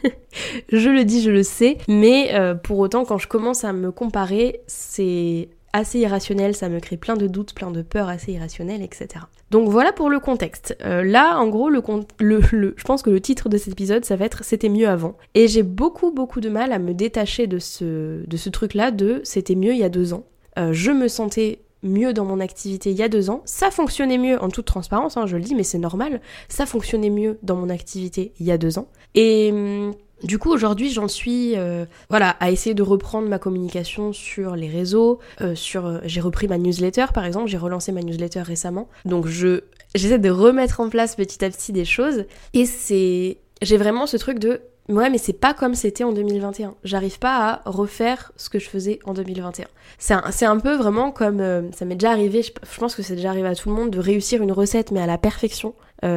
je 0.72 0.88
le 0.88 1.04
dis, 1.04 1.22
je 1.22 1.30
le 1.30 1.42
sais. 1.42 1.78
Mais 1.88 2.30
euh, 2.34 2.54
pour 2.54 2.78
autant 2.78 3.04
quand 3.04 3.18
je 3.18 3.28
commence 3.28 3.64
à 3.64 3.72
me 3.72 3.92
comparer, 3.92 4.60
c'est 4.66 5.50
assez 5.76 6.00
irrationnel, 6.00 6.54
ça 6.54 6.68
me 6.68 6.80
crée 6.80 6.96
plein 6.96 7.16
de 7.16 7.26
doutes, 7.26 7.54
plein 7.54 7.70
de 7.70 7.82
peurs 7.82 8.08
assez 8.08 8.32
irrationnelles, 8.32 8.82
etc. 8.82 9.24
Donc 9.50 9.68
voilà 9.68 9.92
pour 9.92 10.10
le 10.10 10.18
contexte. 10.18 10.76
Euh, 10.82 11.04
là, 11.04 11.38
en 11.38 11.48
gros, 11.48 11.70
le, 11.70 11.82
je 12.20 12.84
pense 12.84 13.02
que 13.02 13.10
le 13.10 13.20
titre 13.20 13.48
de 13.48 13.58
cet 13.58 13.72
épisode, 13.72 14.04
ça 14.04 14.16
va 14.16 14.24
être 14.24 14.44
C'était 14.44 14.68
mieux 14.68 14.88
avant. 14.88 15.16
Et 15.34 15.48
j'ai 15.48 15.62
beaucoup, 15.62 16.10
beaucoup 16.10 16.40
de 16.40 16.48
mal 16.48 16.72
à 16.72 16.78
me 16.78 16.94
détacher 16.94 17.46
de 17.46 17.58
ce, 17.58 18.26
de 18.26 18.36
ce 18.36 18.50
truc-là 18.50 18.90
de 18.90 19.20
C'était 19.24 19.54
mieux 19.54 19.72
il 19.72 19.78
y 19.78 19.84
a 19.84 19.88
deux 19.88 20.14
ans. 20.14 20.24
Euh, 20.58 20.72
je 20.72 20.90
me 20.90 21.08
sentais 21.08 21.60
mieux 21.82 22.12
dans 22.12 22.24
mon 22.24 22.40
activité 22.40 22.90
il 22.90 22.96
y 22.96 23.02
a 23.02 23.08
deux 23.08 23.30
ans. 23.30 23.42
Ça 23.44 23.70
fonctionnait 23.70 24.18
mieux, 24.18 24.42
en 24.42 24.48
toute 24.48 24.66
transparence, 24.66 25.16
hein, 25.16 25.26
je 25.26 25.36
le 25.36 25.42
dis, 25.42 25.54
mais 25.54 25.62
c'est 25.62 25.78
normal. 25.78 26.20
Ça 26.48 26.66
fonctionnait 26.66 27.10
mieux 27.10 27.38
dans 27.42 27.56
mon 27.56 27.68
activité 27.68 28.32
il 28.40 28.46
y 28.46 28.50
a 28.50 28.58
deux 28.58 28.78
ans. 28.78 28.88
Et 29.14 29.50
hum, 29.52 29.94
du 30.22 30.38
coup, 30.38 30.50
aujourd'hui, 30.50 30.90
j'en 30.90 31.08
suis, 31.08 31.56
euh, 31.56 31.84
voilà, 32.08 32.30
à 32.40 32.50
essayer 32.50 32.74
de 32.74 32.82
reprendre 32.82 33.28
ma 33.28 33.38
communication 33.38 34.12
sur 34.12 34.56
les 34.56 34.68
réseaux, 34.68 35.18
euh, 35.42 35.54
sur, 35.54 35.86
euh, 35.86 35.98
j'ai 36.04 36.20
repris 36.22 36.48
ma 36.48 36.56
newsletter, 36.56 37.06
par 37.12 37.26
exemple, 37.26 37.48
j'ai 37.48 37.58
relancé 37.58 37.92
ma 37.92 38.00
newsletter 38.00 38.40
récemment, 38.40 38.88
donc 39.04 39.26
je, 39.26 39.60
j'essaie 39.94 40.18
de 40.18 40.30
remettre 40.30 40.80
en 40.80 40.88
place 40.88 41.16
petit 41.16 41.44
à 41.44 41.50
petit 41.50 41.72
des 41.72 41.84
choses, 41.84 42.24
et 42.54 42.64
c'est, 42.64 43.38
j'ai 43.60 43.76
vraiment 43.76 44.06
ce 44.06 44.16
truc 44.16 44.38
de, 44.38 44.62
ouais, 44.88 45.10
mais 45.10 45.18
c'est 45.18 45.34
pas 45.34 45.52
comme 45.52 45.74
c'était 45.74 46.04
en 46.04 46.12
2021. 46.12 46.76
J'arrive 46.82 47.18
pas 47.18 47.60
à 47.66 47.70
refaire 47.70 48.32
ce 48.36 48.48
que 48.48 48.58
je 48.58 48.70
faisais 48.70 49.00
en 49.04 49.12
2021. 49.12 49.66
C'est 49.98 50.14
un, 50.14 50.50
un 50.50 50.58
peu 50.58 50.76
vraiment 50.76 51.12
comme, 51.12 51.70
ça 51.72 51.84
m'est 51.84 51.96
déjà 51.96 52.10
arrivé, 52.10 52.42
je, 52.42 52.52
pense 52.78 52.94
que 52.94 53.02
c'est 53.02 53.16
déjà 53.16 53.28
arrivé 53.28 53.48
à 53.48 53.54
tout 53.54 53.68
le 53.68 53.74
monde 53.74 53.90
de 53.90 54.00
réussir 54.00 54.42
une 54.42 54.52
recette, 54.52 54.92
mais 54.92 55.00
à 55.00 55.06
la 55.06 55.18
perfection. 55.18 55.74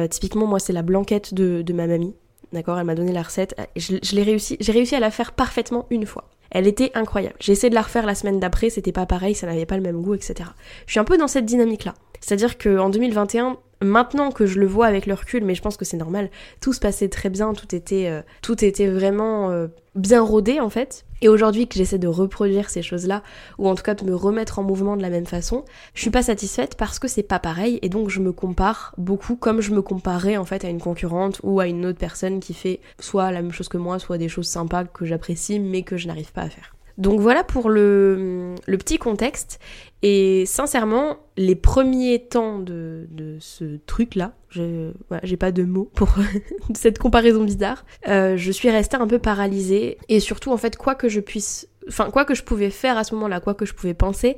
typiquement, 0.08 0.46
moi, 0.46 0.58
c'est 0.58 0.72
la 0.72 0.82
blanquette 0.82 1.34
de, 1.34 1.60
de 1.60 1.72
ma 1.74 1.86
mamie. 1.86 2.14
D'accord 2.52 2.78
Elle 2.78 2.86
m'a 2.86 2.94
donné 2.94 3.12
la 3.12 3.22
recette. 3.22 3.54
Je, 3.76 4.14
l'ai 4.14 4.22
réussi. 4.22 4.56
J'ai 4.60 4.72
réussi 4.72 4.94
à 4.94 5.00
la 5.00 5.10
faire 5.10 5.32
parfaitement 5.32 5.86
une 5.90 6.06
fois. 6.06 6.24
Elle 6.50 6.66
était 6.66 6.90
incroyable. 6.94 7.36
J'ai 7.38 7.52
essayé 7.52 7.70
de 7.70 7.74
la 7.74 7.82
refaire 7.82 8.06
la 8.06 8.16
semaine 8.16 8.40
d'après, 8.40 8.70
c'était 8.70 8.90
pas 8.90 9.06
pareil, 9.06 9.36
ça 9.36 9.46
n'avait 9.46 9.66
pas 9.66 9.76
le 9.76 9.82
même 9.82 10.02
goût, 10.02 10.14
etc. 10.14 10.50
Je 10.86 10.92
suis 10.92 11.00
un 11.00 11.04
peu 11.04 11.16
dans 11.16 11.28
cette 11.28 11.44
dynamique-là. 11.44 11.94
C'est-à-dire 12.20 12.58
qu'en 12.58 12.90
2021, 12.90 13.56
maintenant 13.82 14.30
que 14.30 14.46
je 14.46 14.58
le 14.58 14.66
vois 14.66 14.86
avec 14.86 15.06
le 15.06 15.14
recul, 15.14 15.44
mais 15.44 15.54
je 15.54 15.62
pense 15.62 15.76
que 15.76 15.84
c'est 15.84 15.96
normal, 15.96 16.30
tout 16.60 16.72
se 16.72 16.80
passait 16.80 17.08
très 17.08 17.30
bien, 17.30 17.52
tout 17.54 17.74
était, 17.74 18.08
euh, 18.08 18.22
tout 18.42 18.64
était 18.64 18.88
vraiment 18.88 19.50
euh, 19.50 19.68
bien 19.94 20.22
rodé 20.22 20.60
en 20.60 20.70
fait. 20.70 21.04
Et 21.22 21.28
aujourd'hui 21.28 21.68
que 21.68 21.74
j'essaie 21.74 21.98
de 21.98 22.08
reproduire 22.08 22.70
ces 22.70 22.82
choses-là, 22.82 23.22
ou 23.58 23.68
en 23.68 23.74
tout 23.74 23.82
cas 23.82 23.94
de 23.94 24.04
me 24.04 24.14
remettre 24.14 24.58
en 24.58 24.62
mouvement 24.62 24.96
de 24.96 25.02
la 25.02 25.10
même 25.10 25.26
façon, 25.26 25.64
je 25.94 26.00
suis 26.00 26.10
pas 26.10 26.22
satisfaite 26.22 26.76
parce 26.76 26.98
que 26.98 27.08
c'est 27.08 27.22
pas 27.22 27.38
pareil 27.38 27.78
et 27.82 27.88
donc 27.88 28.08
je 28.08 28.20
me 28.20 28.32
compare 28.32 28.94
beaucoup 28.96 29.36
comme 29.36 29.60
je 29.60 29.72
me 29.72 29.82
comparais 29.82 30.36
en 30.36 30.44
fait 30.44 30.64
à 30.64 30.68
une 30.68 30.80
concurrente 30.80 31.40
ou 31.42 31.60
à 31.60 31.66
une 31.66 31.84
autre 31.84 31.98
personne 31.98 32.40
qui 32.40 32.54
fait 32.54 32.80
soit 32.98 33.30
la 33.32 33.42
même 33.42 33.52
chose 33.52 33.68
que 33.68 33.78
moi, 33.78 33.98
soit 33.98 34.18
des 34.18 34.28
choses 34.28 34.48
sympas 34.48 34.84
que 34.84 35.04
j'apprécie 35.04 35.60
mais 35.60 35.82
que 35.82 35.96
je 35.96 36.06
n'arrive 36.06 36.32
pas 36.32 36.42
à 36.42 36.48
faire. 36.48 36.74
Donc 37.00 37.18
voilà 37.18 37.42
pour 37.42 37.70
le, 37.70 38.54
petit 38.66 38.98
contexte. 38.98 39.58
Et 40.02 40.44
sincèrement, 40.46 41.16
les 41.38 41.54
premiers 41.56 42.26
temps 42.26 42.58
de, 42.58 43.08
ce 43.40 43.78
truc-là, 43.86 44.34
j'ai 44.50 45.36
pas 45.38 45.50
de 45.50 45.64
mots 45.64 45.90
pour 45.94 46.14
cette 46.74 46.98
comparaison 46.98 47.42
bizarre, 47.42 47.84
euh, 48.06 48.36
je 48.36 48.52
suis 48.52 48.70
restée 48.70 48.98
un 48.98 49.06
peu 49.06 49.18
paralysée. 49.18 49.96
Et 50.08 50.20
surtout, 50.20 50.52
en 50.52 50.58
fait, 50.58 50.76
quoi 50.76 50.94
que 50.94 51.08
je 51.08 51.20
puisse... 51.20 51.68
Enfin, 51.88 52.10
quoi 52.10 52.26
que 52.26 52.34
je 52.34 52.42
pouvais 52.42 52.70
faire 52.70 52.98
à 52.98 53.04
ce 53.04 53.14
moment-là, 53.14 53.40
quoi 53.40 53.54
que 53.54 53.64
je 53.64 53.72
pouvais 53.72 53.94
penser, 53.94 54.36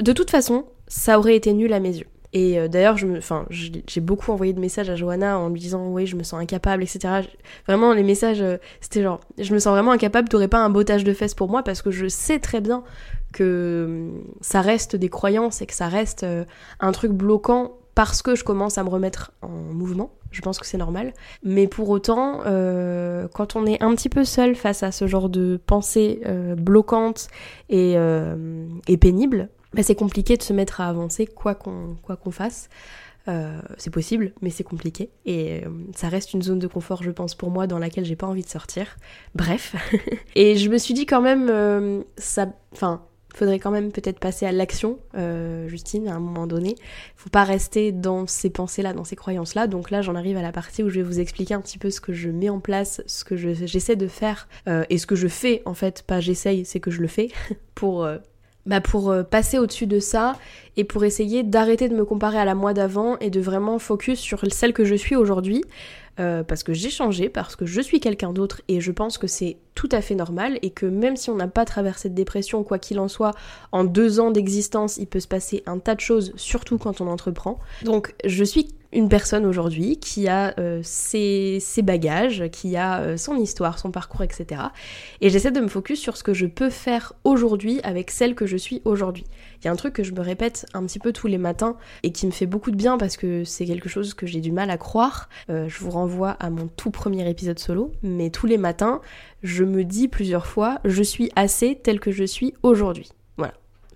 de 0.00 0.12
toute 0.12 0.30
façon, 0.30 0.66
ça 0.86 1.18
aurait 1.18 1.34
été 1.34 1.52
nul 1.52 1.72
à 1.72 1.80
mes 1.80 1.96
yeux. 1.96 2.06
Et 2.34 2.58
euh, 2.58 2.66
d'ailleurs, 2.66 2.96
j'ai 2.98 4.00
beaucoup 4.00 4.32
envoyé 4.32 4.52
de 4.52 4.60
messages 4.60 4.90
à 4.90 4.96
Johanna 4.96 5.38
en 5.38 5.48
lui 5.50 5.60
disant 5.60 5.86
oui, 5.86 6.04
je 6.04 6.16
me 6.16 6.24
sens 6.24 6.40
incapable, 6.40 6.82
etc. 6.82 7.22
Vraiment, 7.68 7.94
les 7.94 8.02
messages, 8.02 8.42
euh, 8.42 8.56
c'était 8.80 9.02
genre, 9.02 9.20
je 9.38 9.54
me 9.54 9.60
sens 9.60 9.72
vraiment 9.72 9.92
incapable, 9.92 10.28
t'aurais 10.28 10.48
pas 10.48 10.58
un 10.58 10.68
bottage 10.68 11.04
de 11.04 11.14
fesses 11.14 11.34
pour 11.34 11.48
moi 11.48 11.62
parce 11.62 11.80
que 11.80 11.92
je 11.92 12.08
sais 12.08 12.40
très 12.40 12.60
bien 12.60 12.82
que 13.32 13.84
hum, 13.86 14.24
ça 14.40 14.60
reste 14.62 14.96
des 14.96 15.08
croyances 15.08 15.62
et 15.62 15.66
que 15.66 15.74
ça 15.74 15.86
reste 15.86 16.24
euh, 16.24 16.44
un 16.80 16.90
truc 16.90 17.12
bloquant 17.12 17.76
parce 17.94 18.20
que 18.20 18.34
je 18.34 18.42
commence 18.42 18.78
à 18.78 18.82
me 18.82 18.88
remettre 18.88 19.30
en 19.40 19.48
mouvement. 19.48 20.10
Je 20.32 20.40
pense 20.40 20.58
que 20.58 20.66
c'est 20.66 20.78
normal. 20.78 21.14
Mais 21.44 21.68
pour 21.68 21.88
autant, 21.90 22.40
quand 22.40 23.54
on 23.54 23.66
est 23.66 23.80
un 23.80 23.94
petit 23.94 24.08
peu 24.08 24.24
seul 24.24 24.56
face 24.56 24.82
à 24.82 24.90
ce 24.90 25.06
genre 25.06 25.28
de 25.28 25.60
pensée 25.64 26.20
bloquante 26.58 27.28
et, 27.68 27.94
et 28.88 28.96
pénible, 28.96 29.48
bah, 29.74 29.82
c'est 29.82 29.94
compliqué 29.94 30.36
de 30.36 30.42
se 30.42 30.52
mettre 30.52 30.80
à 30.80 30.88
avancer 30.88 31.26
quoi 31.26 31.54
qu'on 31.54 32.30
fasse. 32.30 32.68
Euh, 33.26 33.60
c'est 33.78 33.90
possible, 33.90 34.32
mais 34.42 34.50
c'est 34.50 34.64
compliqué. 34.64 35.10
Et 35.24 35.64
euh, 35.64 35.70
ça 35.94 36.08
reste 36.08 36.34
une 36.34 36.42
zone 36.42 36.58
de 36.58 36.66
confort, 36.66 37.02
je 37.02 37.10
pense, 37.10 37.34
pour 37.34 37.50
moi, 37.50 37.66
dans 37.66 37.78
laquelle 37.78 38.04
j'ai 38.04 38.16
pas 38.16 38.26
envie 38.26 38.42
de 38.42 38.48
sortir. 38.48 38.96
Bref. 39.34 39.74
et 40.34 40.56
je 40.56 40.68
me 40.68 40.78
suis 40.78 40.94
dit 40.94 41.06
quand 41.06 41.22
même, 41.22 41.48
euh, 41.50 42.02
ça. 42.18 42.48
Enfin, 42.72 43.02
faudrait 43.34 43.58
quand 43.58 43.72
même 43.72 43.90
peut-être 43.90 44.20
passer 44.20 44.46
à 44.46 44.52
l'action, 44.52 44.98
Justine, 45.66 46.06
à 46.06 46.14
un 46.14 46.20
moment 46.20 46.46
donné. 46.46 46.76
Faut 47.16 47.30
pas 47.30 47.42
rester 47.42 47.90
dans 47.90 48.28
ces 48.28 48.48
pensées-là, 48.48 48.92
dans 48.92 49.02
ces 49.02 49.16
croyances-là. 49.16 49.66
Donc 49.66 49.90
là, 49.90 50.02
j'en 50.02 50.14
arrive 50.14 50.36
à 50.36 50.42
la 50.42 50.52
partie 50.52 50.84
où 50.84 50.88
je 50.88 50.96
vais 50.96 51.02
vous 51.02 51.18
expliquer 51.18 51.54
un 51.54 51.60
petit 51.60 51.78
peu 51.78 51.90
ce 51.90 52.00
que 52.00 52.12
je 52.12 52.28
mets 52.28 52.48
en 52.48 52.60
place, 52.60 53.02
ce 53.06 53.24
que 53.24 53.36
j'essaie 53.36 53.96
de 53.96 54.06
faire, 54.06 54.46
et 54.88 54.98
ce 54.98 55.06
que 55.08 55.16
je 55.16 55.26
fais, 55.26 55.62
en 55.64 55.74
fait. 55.74 56.04
Pas 56.06 56.20
j'essaye, 56.20 56.64
c'est 56.64 56.78
que 56.78 56.92
je 56.92 57.00
le 57.00 57.08
fais, 57.08 57.32
pour 57.74 58.06
bah 58.66 58.80
pour 58.80 59.10
euh, 59.10 59.22
passer 59.22 59.58
au-dessus 59.58 59.86
de 59.86 59.98
ça 59.98 60.36
et 60.76 60.84
pour 60.84 61.04
essayer 61.04 61.42
d'arrêter 61.42 61.88
de 61.88 61.94
me 61.94 62.04
comparer 62.04 62.38
à 62.38 62.44
la 62.44 62.54
moi 62.54 62.74
d'avant 62.74 63.18
et 63.18 63.30
de 63.30 63.40
vraiment 63.40 63.78
focus 63.78 64.18
sur 64.18 64.42
celle 64.50 64.72
que 64.72 64.84
je 64.84 64.94
suis 64.94 65.16
aujourd'hui. 65.16 65.62
Euh, 66.20 66.44
parce 66.44 66.62
que 66.62 66.72
j'ai 66.72 66.90
changé, 66.90 67.28
parce 67.28 67.56
que 67.56 67.66
je 67.66 67.80
suis 67.80 67.98
quelqu'un 67.98 68.32
d'autre 68.32 68.62
et 68.68 68.80
je 68.80 68.92
pense 68.92 69.18
que 69.18 69.26
c'est 69.26 69.56
tout 69.74 69.88
à 69.90 70.00
fait 70.00 70.14
normal 70.14 70.60
et 70.62 70.70
que 70.70 70.86
même 70.86 71.16
si 71.16 71.28
on 71.28 71.34
n'a 71.34 71.48
pas 71.48 71.64
traversé 71.64 72.08
de 72.08 72.14
dépression, 72.14 72.62
quoi 72.62 72.78
qu'il 72.78 73.00
en 73.00 73.08
soit, 73.08 73.32
en 73.72 73.82
deux 73.82 74.20
ans 74.20 74.30
d'existence, 74.30 74.96
il 74.96 75.08
peut 75.08 75.18
se 75.18 75.26
passer 75.26 75.64
un 75.66 75.80
tas 75.80 75.96
de 75.96 76.00
choses, 76.00 76.32
surtout 76.36 76.78
quand 76.78 77.00
on 77.00 77.08
entreprend. 77.08 77.58
Donc 77.82 78.14
je 78.24 78.44
suis 78.44 78.68
une 78.94 79.08
personne 79.08 79.44
aujourd'hui 79.44 79.98
qui 79.98 80.28
a 80.28 80.54
euh, 80.58 80.80
ses, 80.82 81.60
bagages, 81.82 82.44
qui 82.50 82.76
a 82.76 83.00
euh, 83.00 83.16
son 83.16 83.36
histoire, 83.36 83.78
son 83.78 83.90
parcours, 83.90 84.22
etc. 84.22 84.62
Et 85.20 85.30
j'essaie 85.30 85.50
de 85.50 85.60
me 85.60 85.68
focus 85.68 86.00
sur 86.00 86.16
ce 86.16 86.22
que 86.22 86.32
je 86.32 86.46
peux 86.46 86.70
faire 86.70 87.12
aujourd'hui 87.24 87.80
avec 87.82 88.10
celle 88.10 88.34
que 88.34 88.46
je 88.46 88.56
suis 88.56 88.80
aujourd'hui. 88.84 89.24
Il 89.60 89.64
y 89.66 89.68
a 89.68 89.72
un 89.72 89.76
truc 89.76 89.94
que 89.94 90.04
je 90.04 90.12
me 90.12 90.20
répète 90.20 90.66
un 90.74 90.84
petit 90.84 91.00
peu 91.00 91.12
tous 91.12 91.26
les 91.26 91.38
matins 91.38 91.76
et 92.02 92.12
qui 92.12 92.26
me 92.26 92.30
fait 92.30 92.46
beaucoup 92.46 92.70
de 92.70 92.76
bien 92.76 92.96
parce 92.96 93.16
que 93.16 93.44
c'est 93.44 93.66
quelque 93.66 93.88
chose 93.88 94.14
que 94.14 94.26
j'ai 94.26 94.40
du 94.40 94.52
mal 94.52 94.70
à 94.70 94.78
croire. 94.78 95.28
Euh, 95.50 95.68
je 95.68 95.78
vous 95.80 95.90
renvoie 95.90 96.30
à 96.30 96.50
mon 96.50 96.68
tout 96.68 96.90
premier 96.90 97.28
épisode 97.28 97.58
solo, 97.58 97.92
mais 98.02 98.30
tous 98.30 98.46
les 98.46 98.58
matins, 98.58 99.00
je 99.42 99.64
me 99.64 99.84
dis 99.84 100.06
plusieurs 100.08 100.46
fois, 100.46 100.78
je 100.84 101.02
suis 101.02 101.30
assez 101.34 101.80
tel 101.82 101.98
que 101.98 102.12
je 102.12 102.24
suis 102.24 102.54
aujourd'hui. 102.62 103.10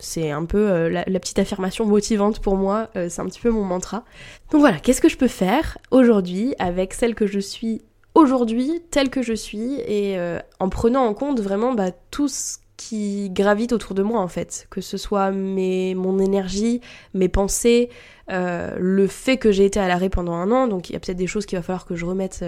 C'est 0.00 0.30
un 0.30 0.44
peu 0.44 0.70
euh, 0.70 0.88
la, 0.88 1.20
petite 1.20 1.38
affirmation 1.38 1.84
motivante 1.84 2.40
pour 2.40 2.56
moi, 2.56 2.88
euh, 2.96 3.08
c'est 3.08 3.20
un 3.20 3.26
petit 3.26 3.40
peu 3.40 3.50
mon 3.50 3.64
mantra. 3.64 4.04
Donc 4.52 4.60
voilà, 4.60 4.78
qu'est-ce 4.78 5.00
que 5.00 5.08
je 5.08 5.16
peux 5.16 5.28
faire 5.28 5.78
aujourd'hui 5.90 6.54
avec 6.58 6.94
celle 6.94 7.14
que 7.14 7.26
je 7.26 7.40
suis 7.40 7.82
aujourd'hui, 8.14 8.82
telle 8.90 9.10
que 9.10 9.22
je 9.22 9.32
suis, 9.32 9.74
et 9.80 10.18
euh, 10.18 10.38
en 10.60 10.68
prenant 10.68 11.04
en 11.04 11.14
compte 11.14 11.40
vraiment 11.40 11.74
bah, 11.74 11.90
tout 12.10 12.28
ce 12.28 12.58
qui 12.76 13.30
gravite 13.30 13.72
autour 13.72 13.94
de 13.94 14.02
moi 14.02 14.20
en 14.20 14.28
fait, 14.28 14.68
que 14.70 14.80
ce 14.80 14.96
soit 14.96 15.32
mes, 15.32 15.96
mon 15.96 16.20
énergie, 16.20 16.80
mes 17.12 17.28
pensées, 17.28 17.90
le 18.28 19.06
fait 19.08 19.36
que 19.36 19.50
j'ai 19.50 19.64
été 19.64 19.80
à 19.80 19.88
l'arrêt 19.88 20.10
pendant 20.10 20.34
un 20.34 20.52
an, 20.52 20.68
donc 20.68 20.90
il 20.90 20.92
y 20.92 20.96
a 20.96 21.00
peut-être 21.00 21.16
des 21.16 21.26
choses 21.26 21.44
qu'il 21.44 21.58
va 21.58 21.62
falloir 21.62 21.86
que 21.86 21.96
je 21.96 22.04
remette 22.04 22.44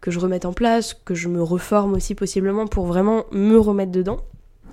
que 0.00 0.10
je 0.10 0.18
remette 0.18 0.46
en 0.46 0.52
place, 0.52 0.94
que 0.94 1.14
je 1.14 1.28
me 1.28 1.40
reforme 1.40 1.94
aussi 1.94 2.16
possiblement 2.16 2.66
pour 2.66 2.86
vraiment 2.86 3.24
me 3.30 3.56
remettre 3.56 3.92
dedans. 3.92 4.18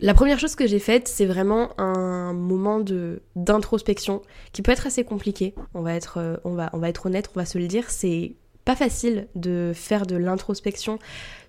La 0.02 0.14
première 0.14 0.40
chose 0.40 0.56
que 0.56 0.66
j'ai 0.66 0.80
faite, 0.80 1.10
c'est 1.10 1.26
vraiment 1.26 1.70
un 1.78 2.32
moment 2.34 2.80
de 2.80 3.22
d'introspection 3.36 4.22
qui 4.54 4.62
peut 4.62 4.72
être 4.72 4.88
assez 4.88 5.04
compliqué. 5.04 5.54
On 5.74 5.82
va 5.82 5.94
être, 5.94 6.20
euh, 6.20 6.38
on 6.46 6.54
va, 6.54 6.70
on 6.72 6.78
va 6.78 6.88
être 6.88 7.08
honnête, 7.08 7.30
on 7.36 7.40
va 7.40 7.46
se 7.46 7.58
le 7.58 7.68
dire. 7.68 7.90
C'est 7.90 8.34
pas 8.64 8.78
facile 8.78 9.28
de 9.36 9.72
faire 9.74 10.06
de 10.06 10.16
l'introspection, 10.16 11.00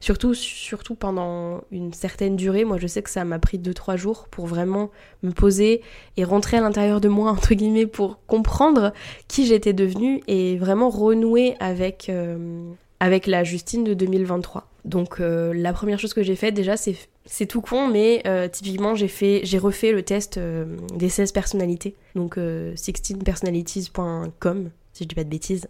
surtout, 0.01 0.35
surtout 0.35 0.97
pendant 0.97 1.61
une 1.71 1.93
certaine 1.93 2.35
durée. 2.35 2.65
Moi, 2.65 2.79
je 2.79 2.89
sais 2.89 3.03
que 3.03 3.11
ça 3.11 3.25
m'a 3.25 3.39
pris 3.39 3.59
2-3 3.59 3.97
jours 3.97 4.27
pour 4.31 4.47
vraiment 4.47 4.91
me 5.23 5.31
poser 5.31 5.83
et 6.17 6.25
rentrer 6.25 6.57
à 6.57 6.61
l'intérieur 6.61 7.01
de 7.01 7.09
moi, 7.09 7.31
entre 7.33 7.55
guillemets, 7.55 7.87
pour 7.87 8.25
comprendre 8.27 8.93
qui 9.29 9.47
j'étais 9.47 9.75
devenue 9.75 10.23
et 10.27 10.57
vraiment 10.57 10.89
renouer 10.89 11.55
avec, 11.61 12.09
euh, 12.09 12.73
avec 12.99 13.27
la 13.29 13.45
Justine 13.45 13.85
de 13.85 13.95
2023. 13.95 14.71
Donc 14.85 15.21
euh, 15.21 15.53
la 15.55 15.73
première 15.73 15.99
chose 15.99 16.15
que 16.15 16.23
j'ai 16.23 16.37
faite 16.37 16.55
déjà 16.55 16.77
c'est 16.77 16.97
c'est 17.27 17.47
tout 17.47 17.61
con 17.61 17.89
mais 17.89 18.23
euh, 18.27 18.49
typiquement 18.49 18.95
j'ai 18.95 19.09
fait 19.09 19.41
j'ai 19.45 19.59
refait 19.59 19.93
le 19.93 20.03
test 20.03 20.39
euh, 20.39 20.77
des 20.95 21.09
16 21.09 21.33
personnalités. 21.33 21.97
Donc 22.15 22.39
16personalities.com 22.39 24.71
si 24.93 25.05
je 25.05 25.09
dis 25.09 25.15
pas 25.15 25.25
de 25.25 25.31
bêtises. 25.31 25.69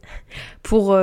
Pour 0.62 0.94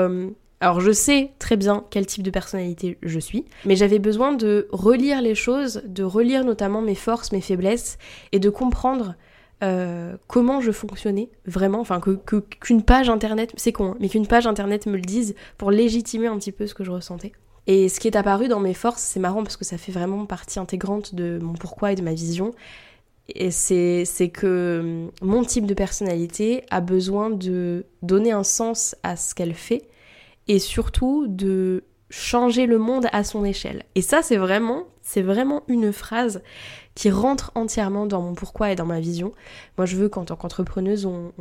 alors 0.60 0.82
je 0.82 0.92
sais 0.92 1.32
très 1.38 1.56
bien 1.56 1.86
quel 1.90 2.08
type 2.08 2.24
de 2.24 2.32
personnalité 2.32 2.98
je 3.04 3.20
suis, 3.20 3.46
mais 3.66 3.76
j'avais 3.76 4.00
besoin 4.00 4.34
de 4.34 4.68
relire 4.72 5.22
les 5.22 5.36
choses, 5.36 5.84
de 5.86 6.04
relire 6.04 6.44
notamment 6.44 6.82
mes 6.82 6.96
forces, 6.96 7.32
mes 7.32 7.42
faiblesses, 7.42 8.00
et 8.32 8.40
de 8.40 8.50
comprendre 8.50 9.16
euh, 9.64 10.18
comment 10.28 10.62
je 10.62 10.72
fonctionnais 10.72 11.30
vraiment, 11.46 11.80
enfin 11.80 12.00
qu'une 12.00 12.84
page 12.84 13.10
internet, 13.10 13.52
c'est 13.56 13.72
con, 13.72 13.92
hein, 13.92 13.98
mais 14.00 14.10
qu'une 14.10 14.28
page 14.28 14.48
internet 14.48 14.86
me 14.86 14.96
le 14.96 15.02
dise 15.02 15.36
pour 15.58 15.72
légitimer 15.72 16.28
un 16.28 16.38
petit 16.38 16.52
peu 16.52 16.68
ce 16.68 16.74
que 16.74 16.84
je 16.84 16.92
ressentais. 16.92 17.34
Et 17.68 17.90
ce 17.90 18.00
qui 18.00 18.08
est 18.08 18.16
apparu 18.16 18.48
dans 18.48 18.62
mes 18.62 18.74
forces, 18.74 19.04
c'est 19.04 19.20
marrant 19.20 19.44
parce 19.44 19.58
que 19.58 19.66
ça 19.66 19.78
fait 19.78 19.92
vraiment 19.92 20.26
partie 20.26 20.58
intégrante 20.58 21.14
de 21.14 21.38
mon 21.42 21.54
pourquoi 21.54 21.92
et 21.92 21.96
de 21.96 22.02
ma 22.02 22.14
vision. 22.14 22.54
Et 23.30 23.52
c'est, 23.52 24.06
que 24.34 24.80
hum, 24.82 25.12
mon 25.22 25.44
type 25.44 25.66
de 25.66 25.74
personnalité 25.74 26.64
a 26.72 26.80
besoin 26.80 27.30
de 27.30 27.86
donner 28.02 28.32
un 28.32 28.44
sens 28.44 28.96
à 29.04 29.18
ce 29.18 29.36
qu'elle 29.36 29.54
fait 29.54 29.90
et 30.48 30.60
surtout 30.60 31.28
de 31.28 31.84
changer 32.10 32.68
le 32.68 32.78
monde 32.78 33.08
à 33.12 33.26
son 33.26 33.44
échelle. 33.44 33.84
Et 33.96 34.02
ça, 34.02 34.22
c'est 34.22 34.38
vraiment, 34.38 34.86
c'est 35.02 35.22
vraiment 35.22 35.64
une 35.68 35.92
phrase 35.92 36.42
qui 36.96 37.12
rentre 37.12 37.52
entièrement 37.54 38.06
dans 38.06 38.22
mon 38.22 38.34
pourquoi 38.34 38.72
et 38.72 38.76
dans 38.76 38.86
ma 38.86 39.02
vision. 39.02 39.34
Moi, 39.78 39.86
je 39.86 39.98
veux 39.98 40.08
qu'en 40.08 40.24
tant 40.24 40.38
qu'entrepreneuse, 40.38 41.06
on, 41.06 41.34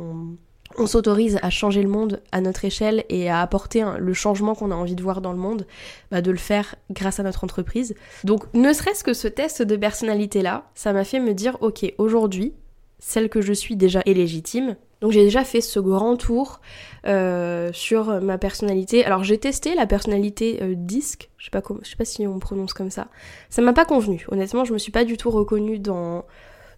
s'autorise 0.85 1.39
à 1.41 1.49
changer 1.49 1.81
le 1.81 1.89
monde 1.89 2.21
à 2.31 2.41
notre 2.41 2.65
échelle 2.65 3.03
et 3.09 3.29
à 3.29 3.41
apporter 3.41 3.83
le 3.97 4.13
changement 4.13 4.53
qu'on 4.53 4.71
a 4.71 4.75
envie 4.75 4.95
de 4.95 5.01
voir 5.01 5.21
dans 5.21 5.31
le 5.31 5.39
monde, 5.39 5.65
bah, 6.11 6.21
de 6.21 6.29
le 6.29 6.37
faire 6.37 6.75
grâce 6.91 7.19
à 7.19 7.23
notre 7.23 7.43
entreprise. 7.43 7.95
Donc, 8.23 8.43
ne 8.53 8.71
serait-ce 8.73 9.03
que 9.03 9.13
ce 9.13 9.27
test 9.27 9.61
de 9.63 9.75
personnalité-là, 9.75 10.69
ça 10.75 10.93
m'a 10.93 11.03
fait 11.03 11.19
me 11.19 11.33
dire, 11.33 11.57
ok, 11.61 11.91
aujourd'hui, 11.97 12.53
celle 12.99 13.29
que 13.29 13.41
je 13.41 13.53
suis 13.53 13.75
déjà 13.75 14.01
est 14.05 14.13
légitime, 14.13 14.75
donc 15.01 15.11
j'ai 15.11 15.23
déjà 15.23 15.43
fait 15.43 15.61
ce 15.61 15.79
grand 15.79 16.15
tour 16.17 16.59
euh, 17.05 17.69
sur 17.71 18.21
ma 18.21 18.37
personnalité. 18.37 19.05
Alors 19.05 19.23
j'ai 19.23 19.37
testé 19.37 19.75
la 19.75 19.85
personnalité 19.85 20.59
euh, 20.61 20.73
disque, 20.75 21.29
je 21.37 21.45
sais 21.45 21.51
pas 21.51 21.61
je 21.83 21.89
sais 21.89 21.95
pas 21.95 22.05
si 22.05 22.25
on 22.25 22.39
prononce 22.39 22.73
comme 22.73 22.89
ça. 22.89 23.07
Ça 23.49 23.61
m'a 23.61 23.73
pas 23.73 23.85
convenu. 23.85 24.25
Honnêtement, 24.31 24.65
je 24.65 24.73
me 24.73 24.79
suis 24.79 24.91
pas 24.91 25.05
du 25.05 25.17
tout 25.17 25.29
reconnue 25.29 25.77
dans 25.77 26.25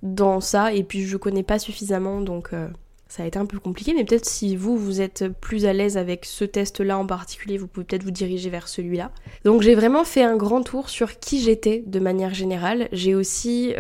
dans 0.03 0.41
ça 0.41 0.73
et 0.73 0.83
puis 0.83 1.03
je 1.03 1.17
connais 1.17 1.43
pas 1.43 1.59
suffisamment 1.59 2.21
donc 2.21 2.53
euh, 2.53 2.67
ça 3.09 3.23
a 3.23 3.25
été 3.25 3.37
un 3.37 3.45
peu 3.45 3.59
compliqué 3.59 3.93
mais 3.93 4.05
peut-être 4.05 4.25
si 4.25 4.55
vous 4.55 4.77
vous 4.77 5.01
êtes 5.01 5.27
plus 5.41 5.65
à 5.65 5.73
l'aise 5.73 5.97
avec 5.97 6.25
ce 6.25 6.45
test 6.45 6.79
là 6.79 6.97
en 6.97 7.05
particulier, 7.05 7.57
vous 7.57 7.67
pouvez 7.67 7.85
peut-être 7.85 8.03
vous 8.03 8.11
diriger 8.11 8.49
vers 8.49 8.69
celui-là. 8.69 9.11
Donc 9.43 9.61
j'ai 9.61 9.75
vraiment 9.75 10.05
fait 10.05 10.23
un 10.23 10.37
grand 10.37 10.63
tour 10.63 10.89
sur 10.89 11.19
qui 11.19 11.41
j'étais 11.41 11.83
de 11.85 11.99
manière 11.99 12.33
générale. 12.33 12.87
J'ai 12.93 13.15
aussi 13.15 13.73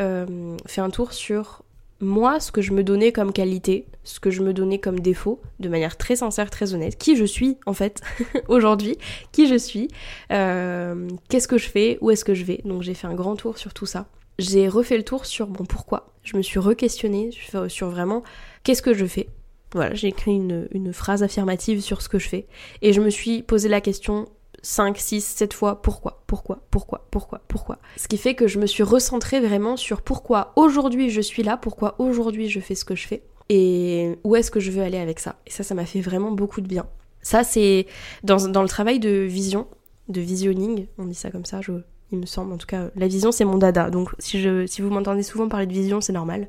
fait 0.65 0.81
un 0.81 0.89
tour 0.89 1.13
sur 1.13 1.63
moi, 2.01 2.39
ce 2.39 2.51
que 2.51 2.61
je 2.61 2.71
me 2.71 2.83
donnais 2.83 3.11
comme 3.11 3.33
qualité, 3.33 3.85
ce 4.03 4.19
que 4.19 4.31
je 4.31 4.41
me 4.41 4.53
donnais 4.53 4.79
comme 4.79 4.99
défaut, 4.99 5.41
de 5.59 5.69
manière 5.69 5.97
très 5.97 6.15
sincère, 6.15 6.49
très 6.49 6.73
honnête, 6.73 6.97
qui 6.97 7.17
je 7.17 7.25
suis 7.25 7.57
en 7.65 7.73
fait 7.73 8.01
aujourd'hui, 8.47 8.97
qui 9.31 9.47
je 9.47 9.55
suis, 9.55 9.89
euh, 10.31 11.09
qu'est-ce 11.29 11.47
que 11.47 11.57
je 11.57 11.69
fais, 11.69 11.97
où 12.01 12.11
est-ce 12.11 12.23
que 12.23 12.33
je 12.33 12.45
vais? 12.45 12.61
Donc 12.63 12.83
j'ai 12.83 12.93
fait 12.93 13.07
un 13.07 13.15
grand 13.15 13.35
tour 13.35 13.57
sur 13.57 13.73
tout 13.73 13.85
ça. 13.85 14.07
J'ai 14.37 14.69
refait 14.69 14.95
le 14.95 15.03
tour 15.03 15.25
sur 15.25 15.49
mon 15.49 15.65
pourquoi? 15.65 16.13
Je 16.23 16.37
me 16.37 16.41
suis 16.41 16.59
re-questionnée 16.59 17.31
sur 17.67 17.89
vraiment 17.89 18.23
qu'est-ce 18.69 18.83
que 18.83 18.93
je 18.93 19.07
fais. 19.07 19.27
Voilà, 19.73 19.95
j'ai 19.95 20.09
écrit 20.09 20.35
une, 20.35 20.93
phrase 20.93 21.23
affirmative 21.23 21.81
sur 21.81 22.03
ce 22.03 22.09
que 22.09 22.19
je 22.19 22.29
fais. 22.29 22.45
Et 22.83 22.93
je 22.93 23.01
me 23.01 23.09
suis 23.09 23.41
posé 23.41 23.67
la 23.67 23.81
question 23.81 24.27
5, 24.61 24.95
6, 24.95 25.25
7 25.25 25.53
fois 25.53 25.81
pourquoi, 25.81 26.21
pourquoi, 26.27 26.61
pourquoi, 26.69 27.07
pourquoi, 27.09 27.41
pourquoi. 27.47 27.79
Ce 27.97 28.07
qui 28.07 28.17
fait 28.17 28.35
que 28.35 28.47
je 28.47 28.59
me 28.59 28.67
suis 28.67 28.83
recentrée 28.83 29.39
vraiment 29.39 29.75
sur 29.75 30.03
pourquoi 30.03 30.53
aujourd'hui 30.55 31.09
je 31.09 31.19
suis 31.19 31.41
là, 31.41 31.57
pourquoi 31.57 31.95
aujourd'hui 31.97 32.47
je 32.47 32.59
fais 32.59 32.75
ce 32.75 32.85
que 32.85 32.93
je 32.93 33.07
fais 33.07 33.23
et 33.49 34.19
où 34.23 34.35
est-ce 34.35 34.51
que 34.51 34.59
je 34.59 34.69
veux 34.69 34.83
aller 34.83 34.99
avec 34.99 35.19
ça. 35.19 35.37
Et 35.47 35.49
ça, 35.49 35.63
ça 35.63 35.73
m'a 35.73 35.87
fait 35.87 36.01
vraiment 36.01 36.29
beaucoup 36.29 36.61
de 36.61 36.67
bien. 36.67 36.85
Ça, 37.23 37.43
c'est 37.43 37.87
dans, 38.23 38.49
dans, 38.49 38.61
le 38.61 38.69
travail 38.69 38.99
de 38.99 39.09
vision, 39.09 39.65
de 40.09 40.21
visionning, 40.21 40.85
on 40.99 41.05
dit 41.05 41.15
ça 41.15 41.31
comme 41.31 41.45
ça, 41.45 41.61
je, 41.61 41.71
il 42.11 42.19
me 42.19 42.27
semble. 42.27 42.53
En 42.53 42.57
tout 42.57 42.67
cas, 42.67 42.91
la 42.95 43.07
vision, 43.07 43.31
c'est 43.31 43.45
mon 43.45 43.57
dada. 43.57 43.89
Donc, 43.89 44.09
si, 44.19 44.39
je, 44.39 44.67
si 44.67 44.83
vous 44.83 44.91
m'entendez 44.91 45.23
souvent 45.23 45.47
parler 45.47 45.65
de 45.65 45.73
vision, 45.73 46.01
c'est 46.01 46.13
normal. 46.13 46.47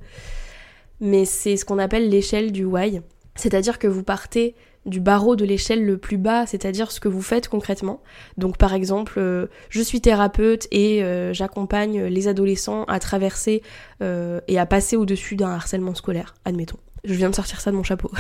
Mais 1.01 1.25
c'est 1.25 1.57
ce 1.57 1.65
qu'on 1.65 1.79
appelle 1.79 2.09
l'échelle 2.09 2.53
du 2.53 2.65
why. 2.65 3.01
C'est-à-dire 3.37 3.79
que 3.79 3.87
vous 3.87 4.03
partez 4.03 4.55
du 4.87 5.01
barreau 5.01 5.37
de 5.37 5.45
l'échelle 5.45 5.85
le 5.85 5.99
plus 5.99 6.17
bas, 6.17 6.47
c'est-à-dire 6.47 6.91
ce 6.91 7.01
que 7.01 7.09
vous 7.09 7.23
faites 7.23 7.49
concrètement. 7.49 8.03
Donc 8.39 8.57
par 8.57 8.75
exemple, 8.75 9.15
euh, 9.19 9.47
je 9.69 9.83
suis 9.83 10.01
thérapeute 10.01 10.67
et 10.71 11.03
euh, 11.03 11.33
j'accompagne 11.33 12.05
les 12.05 12.29
adolescents 12.29 12.85
à 12.85 12.99
traverser 12.99 13.63
euh, 14.03 14.41
et 14.49 14.59
à 14.59 14.67
passer 14.67 14.97
au-dessus 14.97 15.37
d'un 15.37 15.51
harcèlement 15.51 15.95
scolaire, 15.95 16.35
admettons. 16.45 16.79
Je 17.05 17.15
viens 17.15 17.31
de 17.31 17.35
sortir 17.35 17.61
ça 17.61 17.71
de 17.71 17.77
mon 17.77 17.83
chapeau. 17.83 18.11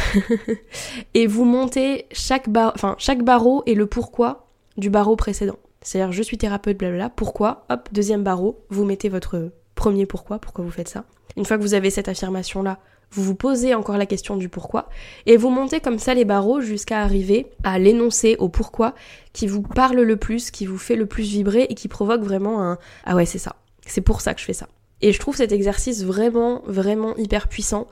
et 1.15 1.27
vous 1.27 1.45
montez 1.45 2.07
chaque, 2.13 2.49
bar... 2.49 2.73
enfin, 2.75 2.95
chaque 2.99 3.23
barreau 3.23 3.63
et 3.67 3.75
le 3.75 3.87
pourquoi 3.87 4.49
du 4.77 4.89
barreau 4.89 5.17
précédent. 5.17 5.59
C'est-à-dire 5.83 6.13
je 6.13 6.23
suis 6.23 6.39
thérapeute, 6.39 6.79
blablabla, 6.79 7.11
pourquoi? 7.11 7.67
Hop, 7.69 7.89
deuxième 7.93 8.23
barreau, 8.23 8.65
vous 8.69 8.85
mettez 8.85 9.09
votre 9.09 9.51
premier 9.81 10.05
pourquoi, 10.05 10.39
pourquoi 10.39 10.63
vous 10.63 10.71
faites 10.71 10.91
ça. 10.91 11.05
Une 11.39 11.47
fois 11.47 11.57
que 11.57 11.63
vous 11.63 11.73
avez 11.73 11.89
cette 11.89 12.09
affirmation-là, 12.09 12.81
vous 13.13 13.23
vous 13.23 13.35
posez 13.35 13.75
encore 13.75 13.97
la 13.97 14.05
question 14.05 14.37
du 14.37 14.51
pourquoi, 14.51 14.91
et 15.25 15.39
vous 15.39 15.49
montez 15.49 15.81
comme 15.81 15.99
ça 15.99 16.13
les 16.13 16.27
barreaux 16.27 16.61
jusqu'à 16.61 17.01
arriver 17.01 17.47
à 17.65 17.79
l'énoncé 17.79 18.37
au 18.39 18.51
pourquoi 18.51 18.95
qui 19.33 19.47
vous 19.47 19.63
parle 19.63 20.01
le 20.01 20.17
plus, 20.19 20.51
qui 20.51 20.67
vous 20.67 20.77
fait 20.77 20.97
le 20.97 21.07
plus 21.07 21.25
vibrer 21.25 21.67
et 21.71 21.75
qui 21.75 21.89
provoque 21.89 22.21
vraiment 22.21 22.63
un 22.63 22.79
Ah 23.07 23.17
ouais, 23.17 23.25
c'est 23.25 23.39
ça, 23.39 23.57
c'est 23.87 24.03
pour 24.03 24.21
ça 24.21 24.35
que 24.35 24.41
je 24.41 24.45
fais 24.45 24.53
ça. 24.53 24.69
Et 25.01 25.15
je 25.15 25.19
trouve 25.19 25.35
cet 25.35 25.51
exercice 25.51 26.05
vraiment, 26.05 26.61
vraiment 26.67 27.17
hyper 27.17 27.49
puissant 27.49 27.89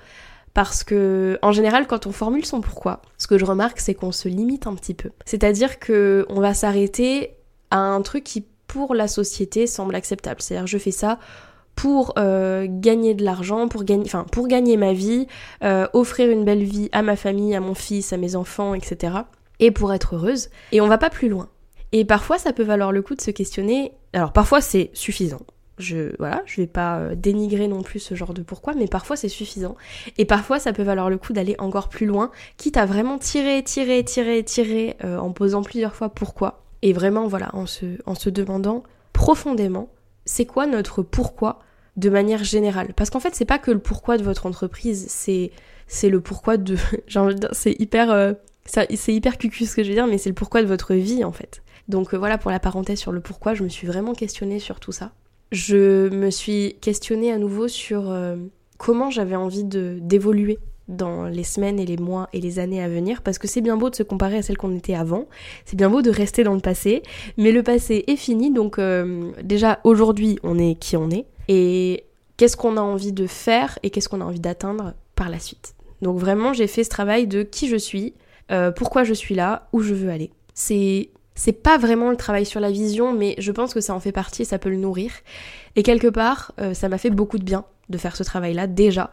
parce 0.53 0.85
que 0.85 1.39
en 1.41 1.53
général 1.53 1.87
quand 1.87 2.07
on 2.07 2.13
formule 2.13 2.45
son 2.45 2.61
pourquoi, 2.61 3.01
ce 3.17 3.27
que 3.27 3.39
je 3.39 3.47
remarque 3.47 3.81
c'est 3.81 3.95
qu'on 3.95 4.13
se 4.13 4.29
limite 4.29 4.67
un 4.67 4.75
petit 4.75 4.95
peu. 4.95 5.11
C'est-à-dire 5.25 5.79
que 5.79 6.27
on 6.29 6.41
va 6.41 6.53
s'arrêter 6.53 7.31
à 7.71 7.79
un 7.79 8.03
truc 8.03 8.25
qui 8.25 8.45
pour 8.67 8.95
la 8.95 9.09
société 9.09 9.67
semble 9.67 9.97
acceptable. 9.97 10.41
C'est-à-dire 10.43 10.67
je 10.67 10.79
fais 10.79 10.93
ça 10.93 11.19
pour 11.79 12.15
euh, 12.19 12.67
gagner 12.69 13.15
de 13.15 13.25
l'argent, 13.25 13.69
pour 13.69 13.85
gagner, 13.85 14.03
enfin 14.05 14.27
pour 14.33 14.49
gagner 14.49 14.77
ma 14.77 14.93
vie, 14.93 15.29
euh, 15.63 15.87
offrir 15.93 16.29
une 16.29 16.45
belle 16.45 16.65
vie 16.65 16.89
à 16.91 17.03
ma 17.03 17.15
famille, 17.15 17.55
à 17.55 17.61
mon 17.61 17.75
fils, 17.75 18.13
à 18.13 18.17
mes 18.17 18.35
enfants, 18.35 18.75
etc. 18.75 19.19
Et 19.61 19.71
pour 19.71 19.93
être 19.93 20.17
heureuse. 20.17 20.49
Et 20.73 20.81
on 20.81 20.89
va 20.89 20.99
pas 20.99 21.09
plus 21.09 21.29
loin. 21.29 21.49
Et 21.93 22.05
parfois, 22.05 22.37
ça 22.37 22.53
peut 22.53 22.65
valoir 22.65 22.91
le 22.91 23.01
coup 23.01 23.15
de 23.15 23.21
se 23.21 23.31
questionner. 23.31 23.93
Alors 24.13 24.33
parfois, 24.33 24.61
c'est 24.61 24.91
suffisant. 24.93 25.43
Je 25.79 26.17
voilà, 26.19 26.43
je 26.47 26.61
vais 26.61 26.67
pas 26.67 26.99
euh, 26.99 27.15
dénigrer 27.15 27.69
non 27.69 27.83
plus 27.83 28.01
ce 28.01 28.17
genre 28.17 28.35
de 28.35 28.43
pourquoi, 28.43 28.75
mais 28.75 28.89
parfois 28.89 29.15
c'est 29.15 29.29
suffisant. 29.29 29.77
Et 30.17 30.25
parfois, 30.25 30.59
ça 30.59 30.73
peut 30.73 30.83
valoir 30.83 31.09
le 31.11 31.17
coup 31.17 31.33
d'aller 31.33 31.55
encore 31.61 31.89
plus 31.89 32.07
loin, 32.07 32.33
quitte 32.57 32.77
à 32.77 32.87
vraiment 32.87 33.19
tirer, 33.19 33.63
tirer, 33.63 34.03
tirer, 34.03 34.43
tirer, 34.43 34.97
en 35.05 35.31
posant 35.31 35.63
plusieurs 35.63 35.95
fois 35.95 36.09
pourquoi. 36.09 36.65
Et 36.83 36.93
vraiment, 36.93 37.29
voilà, 37.29 37.51
en 37.53 37.67
se, 37.67 37.87
en 38.05 38.17
se 38.17 38.31
demandant 38.31 38.83
profondément, 39.13 39.91
c'est 40.25 40.45
quoi 40.45 40.67
notre 40.67 41.05
pourquoi 41.05 41.61
de 41.99 42.11
manière 42.11 42.45
générale. 42.45 42.95
Parce 42.95 43.11
qu'en 43.11 43.21
fait, 43.21 43.35
c'est 43.35 43.45
pas 43.45 43.59
que 43.59 43.71
le 43.71 43.81
pourquoi 43.81 44.17
de 44.17 44.23
votre 44.23 44.47
entreprise, 44.47 45.07
c'est 45.09 45.51
c'est 45.89 46.09
le 46.09 46.21
pourquoi 46.21 46.57
de. 46.57 46.77
c'est 47.53 47.77
hyper. 47.79 48.11
Euh, 48.11 48.33
c'est 48.67 49.15
hyper 49.15 49.39
cucu 49.39 49.65
ce 49.65 49.75
que 49.75 49.83
je 49.83 49.89
veux 49.89 49.95
dire, 49.95 50.07
mais 50.07 50.19
c'est 50.19 50.29
le 50.29 50.35
pourquoi 50.35 50.63
de 50.63 50.67
votre 50.67 50.95
vie 50.95 51.25
en 51.25 51.33
fait. 51.33 51.63
Donc 51.89 52.13
euh, 52.13 52.19
voilà 52.19 52.37
pour 52.37 52.51
la 52.51 52.61
parenthèse 52.61 52.99
sur 52.99 53.13
le 53.13 53.21
pourquoi, 53.21 53.55
je 53.55 53.65
me 53.65 53.69
suis 53.69 53.87
vraiment 53.87 54.13
questionnée 54.13 54.59
sur 54.59 54.79
tout 54.79 54.93
ça. 54.93 55.13
Je 55.53 56.11
me 56.11 56.31
suis 56.31 56.77
questionnée 56.83 57.33
à 57.33 57.39
nouveau 57.39 57.67
sur 57.67 58.11
euh, 58.11 58.37
comment 58.77 59.11
j'avais 59.11 59.37
envie 59.37 59.65
de 59.65 59.99
d'évoluer 60.03 60.59
dans 60.87 61.25
les 61.25 61.45
semaines 61.45 61.81
et 61.81 61.87
les 61.87 61.97
mois 61.97 62.29
et 62.35 62.43
les 62.43 62.59
années 62.59 62.83
à 62.83 62.89
venir 62.89 63.23
parce 63.23 63.39
que 63.39 63.49
c'est 63.49 63.63
bien 63.63 63.79
beau 63.79 63.89
de 63.89 63.97
se 63.97 64.03
comparer 64.03 64.37
à 64.37 64.43
celle 64.43 64.59
qu'on 64.59 64.77
était 64.77 64.95
avant, 64.95 65.29
c'est 65.65 65.77
bien 65.77 65.89
beau 65.89 66.03
de 66.03 66.11
rester 66.11 66.45
dans 66.45 66.55
le 66.55 66.61
passé, 66.61 67.03
mais 67.39 67.53
le 67.53 67.63
passé 67.63 68.05
est 68.07 68.17
fini 68.17 68.51
donc 68.51 68.81
déjà 69.43 69.81
aujourd'hui 69.85 70.39
on 70.43 70.59
est 70.59 70.77
qui 70.77 70.97
on 70.97 71.11
est 71.11 71.27
et 71.49 72.05
qu'est-ce 72.37 72.57
qu'on 72.57 72.77
a 72.77 72.81
envie 72.81 73.13
de 73.13 73.27
faire 73.27 73.79
et 73.83 73.91
qu'est-ce 73.91 74.09
qu'on 74.09 74.21
a 74.21 74.25
envie 74.25 74.41
d'atteindre 74.41 74.95
par 75.15 75.29
la 75.29 75.39
suite. 75.39 75.75
Donc 76.03 76.19
vraiment, 76.19 76.53
j'ai 76.53 76.67
fait 76.67 76.85
ce 76.85 76.91
travail 76.91 77.27
de 77.27 77.43
qui 77.43 77.69
je 77.69 77.77
suis, 77.77 78.15
euh, 78.53 78.71
pourquoi 78.71 79.05
je 79.05 79.15
suis 79.15 79.35
là, 79.35 79.69
où 79.73 79.81
je 79.81 79.95
veux 79.95 80.11
aller. 80.11 80.31
C'est 80.55 81.11
c'est 81.35 81.53
pas 81.53 81.79
vraiment 81.79 82.11
le 82.11 82.17
travail 82.17 82.45
sur 82.45 82.59
la 82.59 82.71
vision, 82.71 83.13
mais 83.13 83.37
je 83.39 83.53
pense 83.53 83.73
que 83.73 83.81
ça 83.81 83.95
en 83.95 84.01
fait 84.01 84.11
partie 84.11 84.43
et 84.43 84.45
ça 84.45 84.59
peut 84.59 84.71
le 84.71 84.77
nourrir. 84.77 85.13
Et 85.77 85.85
quelque 85.85 86.09
part, 86.09 86.53
euh, 86.61 86.75
ça 86.75 86.89
m'a 86.89 86.99
fait 86.99 87.11
beaucoup 87.11 87.39
de 87.39 87.45
bien 87.45 87.65
de 87.89 87.97
faire 87.97 88.17
ce 88.17 88.25
travail-là 88.25 88.67
déjà. 88.67 89.11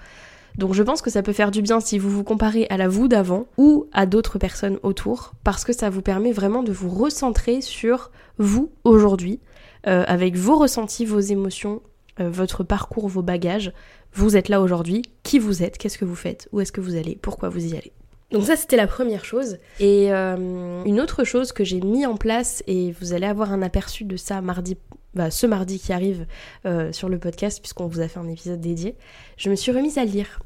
Donc 0.58 0.74
je 0.74 0.82
pense 0.82 1.04
que 1.04 1.12
ça 1.12 1.22
peut 1.22 1.34
faire 1.34 1.51
du 1.51 1.62
bien 1.62 1.80
si 1.80 2.00
vous 2.00 2.10
vous 2.10 2.24
comparez 2.24 2.65
à 2.70 2.77
la 2.77 2.88
vous 2.88 3.08
d'avant 3.08 3.46
ou 3.58 3.88
à 3.94 4.06
d'autres 4.06 4.39
personnes 4.39 4.80
autour, 4.84 5.34
parce 5.44 5.63
que 5.63 5.74
ça 5.74 5.89
vous 5.89 6.01
permet 6.01 6.32
vraiment 6.32 6.63
de 6.63 6.72
vous 6.72 6.89
recentrer 6.89 7.62
sur 7.62 8.10
vous 8.39 8.72
aujourd'hui, 8.84 9.39
euh, 9.86 10.04
avec 10.08 10.36
vos 10.36 10.58
ressentis, 10.58 11.06
vos 11.06 11.20
émotions, 11.20 11.82
votre 12.20 12.64
parcours, 12.64 13.08
vos 13.08 13.22
bagages. 13.22 13.74
Vous 14.14 14.38
êtes 14.38 14.48
là 14.50 14.62
aujourd'hui, 14.62 15.02
qui 15.24 15.40
vous 15.40 15.62
êtes, 15.62 15.78
qu'est-ce 15.78 15.98
que 15.98 16.06
vous 16.06 16.16
faites, 16.16 16.48
où 16.54 16.62
est-ce 16.62 16.72
que 16.72 16.82
vous 16.82 16.96
allez, 16.96 17.18
pourquoi 17.22 17.50
vous 17.50 17.66
y 17.66 17.78
allez? 17.78 17.92
Donc 18.32 18.44
ça 18.46 18.56
c'était 18.56 18.76
la 18.76 18.88
première 18.88 19.26
chose. 19.26 19.58
Et 19.80 20.12
euh, 20.12 20.84
une 20.84 21.00
autre 21.00 21.24
chose 21.24 21.52
que 21.52 21.64
j'ai 21.64 21.82
mis 21.82 22.06
en 22.06 22.16
place, 22.16 22.64
et 22.68 22.92
vous 23.00 23.14
allez 23.14 23.28
avoir 23.28 23.52
un 23.52 23.62
aperçu 23.62 24.04
de 24.04 24.18
ça 24.18 24.42
mardi, 24.42 24.78
bah, 25.14 25.32
ce 25.32 25.46
mardi 25.46 25.80
qui 25.80 25.94
arrive 25.94 26.26
euh, 26.66 26.92
sur 26.92 27.08
le 27.08 27.20
podcast, 27.20 27.60
puisqu'on 27.60 27.88
vous 27.88 28.02
a 28.02 28.08
fait 28.08 28.20
un 28.20 28.28
épisode 28.28 28.60
dédié, 28.60 28.96
je 29.38 29.50
me 29.50 29.56
suis 29.56 29.72
remise 29.72 29.98
à 29.98 30.06
lire. 30.06 30.40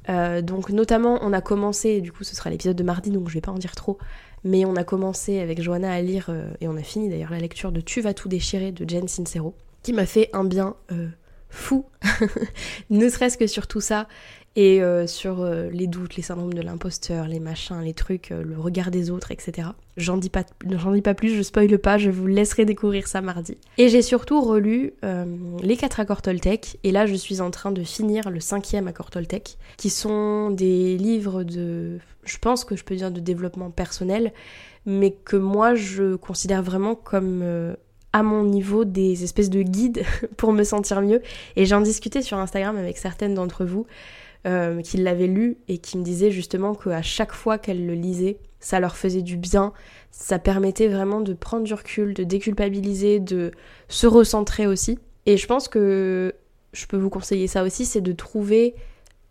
donc 0.44 0.70
notamment 0.70 1.20
on 1.22 1.32
a 1.32 1.42
commencé, 1.42 2.02
du 2.02 2.12
coup 2.12 2.24
ce 2.24 2.36
sera 2.36 2.50
l'épisode 2.50 2.76
de 2.76 2.84
mardi, 2.84 3.12
donc 3.12 3.30
je 3.30 3.36
vais 3.36 3.42
pas 3.42 3.52
en 3.52 3.58
dire 3.58 3.76
trop, 3.76 3.98
mais 4.44 4.66
on 4.66 4.76
a 4.76 4.84
commencé 4.84 5.40
avec 5.40 5.62
Johanna 5.62 5.92
à 5.92 6.02
lire, 6.02 6.32
et 6.60 6.68
on 6.68 6.76
a 6.76 6.84
fini 6.84 7.10
d'ailleurs 7.10 7.32
la 7.32 7.40
lecture 7.40 7.72
de 7.72 7.82
Tu 7.82 8.02
vas 8.02 8.14
tout 8.14 8.30
déchirer 8.30 8.72
de 8.72 8.88
Jen 8.90 9.08
Sincero, 9.08 9.54
qui 9.84 9.94
m'a 9.94 10.06
fait 10.06 10.30
un 10.34 10.44
bien 10.44 10.76
fou, 11.50 11.86
ne 12.90 13.10
serait-ce 13.10 13.38
que 13.38 13.48
sur 13.48 13.68
tout 13.68 13.82
ça, 13.82 14.08
et 14.56 14.82
euh, 14.82 15.08
sur 15.08 15.42
euh, 15.42 15.70
les 15.70 15.88
doutes, 15.88 16.16
les 16.16 16.24
syndromes 16.24 16.54
de 16.54 16.62
l'imposteur, 16.62 17.28
les 17.28 17.40
machins, 17.40 17.82
les 17.82 17.94
trucs, 17.94 18.32
euh, 18.32 18.44
le 18.44 18.60
regard 18.60 18.92
des 18.92 19.12
autres, 19.12 19.32
etc. 19.32 19.70
J'en 19.96 20.18
dis, 20.18 20.30
pas, 20.30 20.44
dis 20.66 21.14
plus, 21.16 21.36
je 21.36 21.42
spoile 21.42 21.78
pas, 21.78 21.98
je 21.98 22.10
vous 22.10 22.28
laisserai 22.28 22.66
découvrir 22.66 23.08
ça 23.08 23.22
mardi. 23.22 23.58
Et 23.78 23.90
j'ai 23.90 24.02
surtout 24.02 24.42
relu 24.42 24.94
les 25.62 25.78
quatre 25.78 26.00
accords 26.00 26.22
Toltec, 26.22 26.78
et 26.84 26.92
là 26.92 27.06
je 27.06 27.16
suis 27.16 27.42
en 27.42 27.52
train 27.52 27.72
de 27.72 27.84
finir 27.84 28.30
le 28.30 28.40
cinquième 28.40 28.88
accord 28.88 29.12
Toltec, 29.12 29.58
qui 29.78 29.90
sont 29.90 30.52
des 30.52 30.98
livres 30.98 31.44
de, 31.44 32.00
je 32.24 32.38
pense 32.38 32.64
que 32.64 32.76
je 32.76 32.84
peux 32.84 32.96
dire 32.96 33.12
de 33.12 33.20
développement 33.20 33.72
personnel, 33.72 34.34
mais 34.86 35.12
que 35.12 35.36
moi 35.36 35.76
je 35.76 36.16
considère 36.16 36.64
vraiment 36.64 36.96
comme 36.96 37.76
à 38.14 38.24
mon 38.24 38.44
niveau 38.44 38.86
des 38.86 39.24
espèces 39.24 39.50
de 39.50 39.62
guides 39.62 40.04
pour 40.38 40.54
me 40.54 40.64
sentir 40.64 41.02
mieux. 41.02 41.22
Et 41.56 41.66
j'en 41.66 41.82
discutais 41.82 42.22
sur 42.22 42.38
Instagram 42.38 42.78
avec 42.78 42.98
certaines 42.98 43.34
d'entre 43.34 43.66
vous 43.66 43.86
euh, 44.48 44.82
qui 44.82 44.98
l'avaient 44.98 45.28
lu 45.28 45.58
et 45.68 45.78
qui 45.78 45.98
me 45.98 46.04
disaient 46.04 46.32
justement 46.32 46.74
qu'à 46.74 47.02
chaque 47.02 47.34
fois 47.34 47.58
qu'elles 47.58 47.86
le 47.86 47.94
lisaient, 47.94 48.38
ça 48.60 48.80
leur 48.80 48.98
faisait 48.98 49.22
du 49.22 49.38
bien, 49.38 49.74
ça 50.12 50.40
permettait 50.40 50.88
vraiment 50.88 51.22
de 51.22 51.34
prendre 51.34 51.64
du 51.64 51.74
recul, 51.74 52.14
de 52.14 52.24
déculpabiliser, 52.24 53.20
de 53.20 53.52
se 53.88 54.08
recentrer 54.08 54.68
aussi. 54.68 54.98
Et 55.26 55.38
je 55.38 55.46
pense 55.46 55.68
que 55.68 56.34
je 56.74 56.86
peux 56.86 56.98
vous 56.98 57.10
conseiller 57.10 57.48
ça 57.48 57.64
aussi, 57.64 57.86
c'est 57.86 58.02
de 58.02 58.12
trouver 58.12 58.76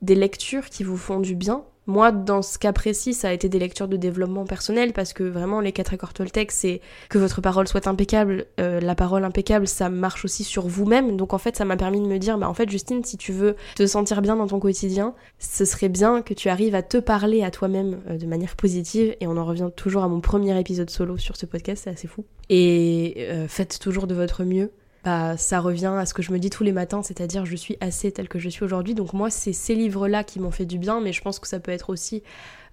des 0.02 0.14
lectures 0.14 0.68
qui 0.68 0.84
vous 0.84 0.96
font 0.96 1.20
du 1.20 1.34
bien 1.34 1.64
moi, 1.88 2.12
dans 2.12 2.42
ce 2.42 2.59
cas 2.59 2.74
précis, 2.74 3.14
ça 3.14 3.31
a 3.31 3.33
été 3.33 3.48
des 3.48 3.59
lectures 3.59 3.88
de 3.88 3.96
développement 3.96 4.44
personnel 4.44 4.92
parce 4.92 5.14
que 5.14 5.24
vraiment, 5.24 5.61
les 5.61 5.72
quatre 5.72 5.94
accords 5.94 6.12
Toltec, 6.12 6.53
c'est 6.53 6.83
que 7.09 7.16
votre 7.16 7.40
parole 7.40 7.66
soit 7.66 7.87
impeccable. 7.87 8.44
Euh, 8.61 8.79
la 8.79 8.94
parole 8.94 9.24
impeccable, 9.24 9.66
ça 9.66 9.88
marche 9.88 10.27
aussi 10.27 10.44
sur 10.44 10.66
vous-même. 10.68 11.16
Donc 11.16 11.33
en 11.33 11.38
fait, 11.38 11.57
ça 11.57 11.64
m'a 11.64 11.79
permis 11.79 12.03
de 12.03 12.07
me 12.07 12.18
dire, 12.18 12.37
bah 12.37 12.46
en 12.46 12.53
fait, 12.53 12.68
Justine, 12.68 13.03
si 13.05 13.16
tu 13.16 13.33
veux 13.33 13.57
te 13.74 13.87
sentir 13.87 14.20
bien 14.20 14.37
dans 14.37 14.46
ton 14.46 14.61
quotidien, 14.61 15.14
ce 15.38 15.64
serait 15.64 15.88
bien 15.88 16.20
que 16.20 16.35
tu 16.35 16.51
arrives 16.51 16.74
à 16.74 16.83
te 16.83 16.98
parler 16.98 17.42
à 17.42 17.51
toi-même 17.51 18.01
euh, 18.11 18.18
de 18.18 18.27
manière 18.27 18.55
positive. 18.55 19.16
Et 19.22 19.27
on 19.27 19.38
en 19.38 19.46
revient 19.46 19.70
toujours 19.74 20.03
à 20.03 20.09
mon 20.09 20.20
premier 20.20 20.61
épisode 20.61 20.90
solo 20.90 21.16
sur 21.16 21.37
ce 21.37 21.46
podcast, 21.46 21.85
c'est 21.85 21.90
assez 21.90 22.07
fou. 22.07 22.27
Et 22.51 23.14
euh, 23.31 23.48
faites 23.48 23.79
toujours 23.79 24.07
de 24.07 24.14
votre 24.14 24.44
mieux. 24.44 24.70
Bah, 25.04 25.37
ça 25.37 25.61
revient 25.61 25.94
à 25.98 26.06
ce 26.06 26.14
que 26.14 26.22
je 26.22 26.32
me 26.32 26.38
dis 26.38 26.50
tous 26.50 26.64
les 26.64 26.72
matins, 26.72 27.02
c'est-à-dire 27.02 27.46
je 27.46 27.56
suis 27.56 27.76
assez 27.80 28.11
telle 28.12 28.28
que 28.28 28.38
je 28.38 28.48
suis 28.48 28.64
aujourd'hui. 28.64 28.94
Donc 28.94 29.12
moi, 29.12 29.30
c'est 29.30 29.52
ces 29.52 29.74
livres-là 29.74 30.24
qui 30.24 30.40
m'ont 30.40 30.50
fait 30.50 30.66
du 30.66 30.78
bien, 30.78 31.00
mais 31.00 31.12
je 31.12 31.22
pense 31.22 31.38
que 31.38 31.46
ça 31.46 31.61
peut 31.61 31.72
être 31.72 31.90
aussi 31.90 32.22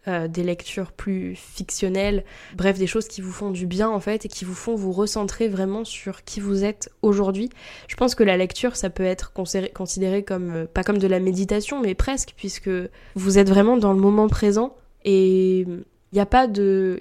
euh, 0.08 0.28
des 0.28 0.44
lectures 0.44 0.92
plus 0.92 1.36
fictionnelles, 1.36 2.26
bref, 2.56 2.78
des 2.78 2.86
choses 2.86 3.08
qui 3.08 3.22
vous 3.22 3.32
font 3.32 3.50
du 3.50 3.66
bien 3.66 3.90
en 3.90 4.00
fait 4.00 4.26
et 4.26 4.28
qui 4.28 4.46
vous 4.46 4.54
font 4.54 4.76
vous 4.76 4.92
recentrer 4.92 5.48
vraiment 5.48 5.84
sur 5.84 6.24
qui 6.24 6.40
vous 6.40 6.64
êtes 6.64 6.92
aujourd'hui. 7.02 7.50
Je 7.88 7.96
pense 7.96 8.14
que 8.14 8.24
la 8.24 8.38
lecture, 8.38 8.76
ça 8.76 8.92
peut 8.92 9.04
être 9.04 9.34
considéré 9.34 10.24
comme, 10.24 10.52
euh, 10.52 10.66
pas 10.72 10.84
comme 10.84 11.00
de 11.00 11.08
la 11.08 11.20
méditation, 11.20 11.82
mais 11.82 11.96
presque, 11.96 12.34
puisque 12.38 12.70
vous 13.16 13.40
êtes 13.40 13.50
vraiment 13.50 13.78
dans 13.78 13.94
le 13.94 14.00
moment 14.00 14.28
présent 14.28 14.76
et 15.06 15.62
il 15.62 15.84
n'y 16.14 16.20
a, 16.20 16.28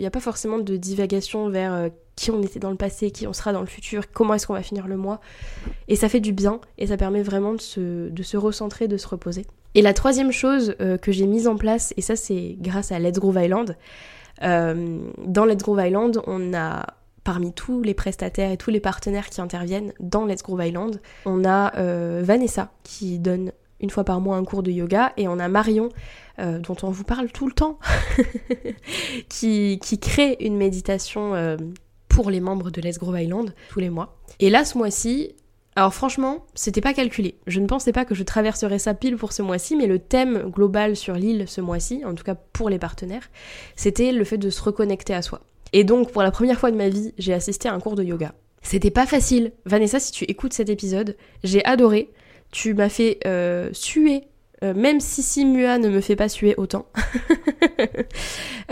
y 0.01 0.07
a 0.07 0.11
pas 0.11 0.21
forcément 0.21 0.59
de 0.59 0.77
divagation 0.77 1.51
vers 1.51 1.75
euh, 1.75 1.89
qui 2.17 2.31
on 2.31 2.43
était 2.43 2.61
dans 2.61 2.71
le 2.71 2.77
passé, 2.77 3.11
qui 3.11 3.27
on 3.27 3.33
sera 3.33 3.53
dans 3.53 3.61
le 3.61 3.67
futur, 3.67 4.11
comment 4.13 4.35
est-ce 4.35 4.47
qu'on 4.47 4.55
va 4.55 4.63
finir 4.63 4.87
le 4.87 4.97
mois. 4.97 5.21
Et 5.89 5.97
ça 5.97 6.09
fait 6.09 6.21
du 6.21 6.33
bien 6.33 6.61
et 6.79 6.87
ça 6.87 6.97
permet 6.97 7.23
vraiment 7.23 7.55
de 7.55 7.61
se, 7.61 8.09
de 8.09 8.23
se 8.23 8.37
recentrer, 8.37 8.89
de 8.89 8.97
se 8.97 9.09
reposer. 9.09 9.47
Et 9.75 9.83
la 9.83 9.93
troisième 9.93 10.31
chose 10.31 10.77
euh, 10.81 10.97
que 10.97 11.11
j'ai 11.11 11.27
mise 11.27 11.49
en 11.49 11.57
place, 11.57 11.93
et 11.97 12.01
ça 12.01 12.17
c'est 12.17 12.57
grâce 12.61 12.93
à 12.93 12.99
Let's 12.99 13.19
Groove 13.19 13.39
Island, 13.41 13.77
euh, 14.43 14.99
dans 15.25 15.45
Let's 15.45 15.63
Groove 15.63 15.81
Island, 15.85 16.21
on 16.27 16.55
a 16.55 16.87
parmi 17.25 17.53
tous 17.53 17.83
les 17.83 17.95
prestataires 17.95 18.51
et 18.51 18.57
tous 18.57 18.71
les 18.71 18.81
partenaires 18.81 19.31
qui 19.31 19.41
interviennent 19.41 19.93
dans 19.99 20.27
Let's 20.27 20.43
Groove 20.43 20.65
Island, 20.65 21.01
on 21.25 21.45
a 21.45 21.77
euh, 21.77 22.23
Vanessa 22.25 22.71
qui 22.85 23.19
donne 23.19 23.51
une 23.81 23.91
fois 23.91 24.05
par 24.05 24.21
mois 24.21 24.37
un 24.37 24.45
cours 24.45 24.63
de 24.63 24.71
yoga 24.71 25.13
et 25.17 25.27
on 25.27 25.39
a 25.39 25.49
Marion 25.49 25.89
dont 26.39 26.77
on 26.83 26.91
vous 26.91 27.05
parle 27.05 27.31
tout 27.31 27.47
le 27.47 27.53
temps 27.53 27.79
qui, 29.29 29.79
qui, 29.81 30.01
crée 30.01 30.37
une 30.41 30.57
méditation 30.57 31.57
pour 32.15 32.31
les 32.31 32.41
membres 32.41 32.71
de 32.71 32.81
Let's 32.81 32.99
Grow 32.99 33.17
Island 33.17 33.53
tous 33.71 33.81
les 33.81 33.91
mois. 33.91 34.17
Et 34.39 34.49
là, 34.49 34.65
ce 34.65 34.79
mois-ci, 34.79 35.35
alors 35.75 35.93
franchement, 35.93 36.47
c'était 36.55 36.81
pas 36.81 36.95
calculé. 36.95 37.39
Je 37.49 37.59
ne 37.59 37.67
pensais 37.67 37.93
pas 37.93 38.05
que 38.05 38.15
je 38.15 38.23
traverserais 38.23 38.79
ça 38.79 38.95
pile 38.95 39.17
pour 39.17 39.33
ce 39.33 39.43
mois-ci, 39.43 39.75
mais 39.75 39.89
le 39.89 39.99
thème 39.99 40.51
global 40.51 40.95
sur 40.95 41.15
l'île 41.15 41.47
ce 41.49 41.61
mois-ci, 41.61 42.05
en 42.05 42.15
tout 42.15 42.23
cas 42.23 42.37
pour 42.37 42.71
les 42.71 42.79
partenaires, 42.79 43.31
c'était 43.75 44.13
le 44.13 44.23
fait 44.23 44.39
de 44.39 44.49
se 44.49 44.63
reconnecter 44.63 45.13
à 45.13 45.23
soi. 45.23 45.41
Et 45.73 45.83
donc, 45.83 46.13
pour 46.13 46.23
la 46.23 46.31
première 46.31 46.61
fois 46.61 46.71
de 46.71 46.77
ma 46.77 46.89
vie, 46.89 47.13
j'ai 47.19 47.33
assisté 47.33 47.69
à 47.69 47.75
un 47.75 47.81
cours 47.81 47.97
de 47.97 48.05
yoga. 48.05 48.33
C'était 48.63 48.93
pas 48.93 49.07
facile. 49.07 49.53
Vanessa, 49.67 49.99
si 49.99 50.13
tu 50.13 50.25
écoutes 50.25 50.53
cet 50.53 50.69
épisode, 50.69 51.17
j'ai 51.43 51.65
adoré. 51.65 52.11
Tu 52.53 52.75
m'as 52.75 52.89
fait 52.89 53.19
euh, 53.27 53.71
suer 53.73 54.29
euh, 54.65 54.73
même 54.75 54.99
si 54.99 55.23
Simua 55.23 55.79
ne 55.79 55.89
me 55.89 56.01
fait 56.01 56.17
pas 56.17 56.29
suer 56.29 56.55
autant. 56.57 56.87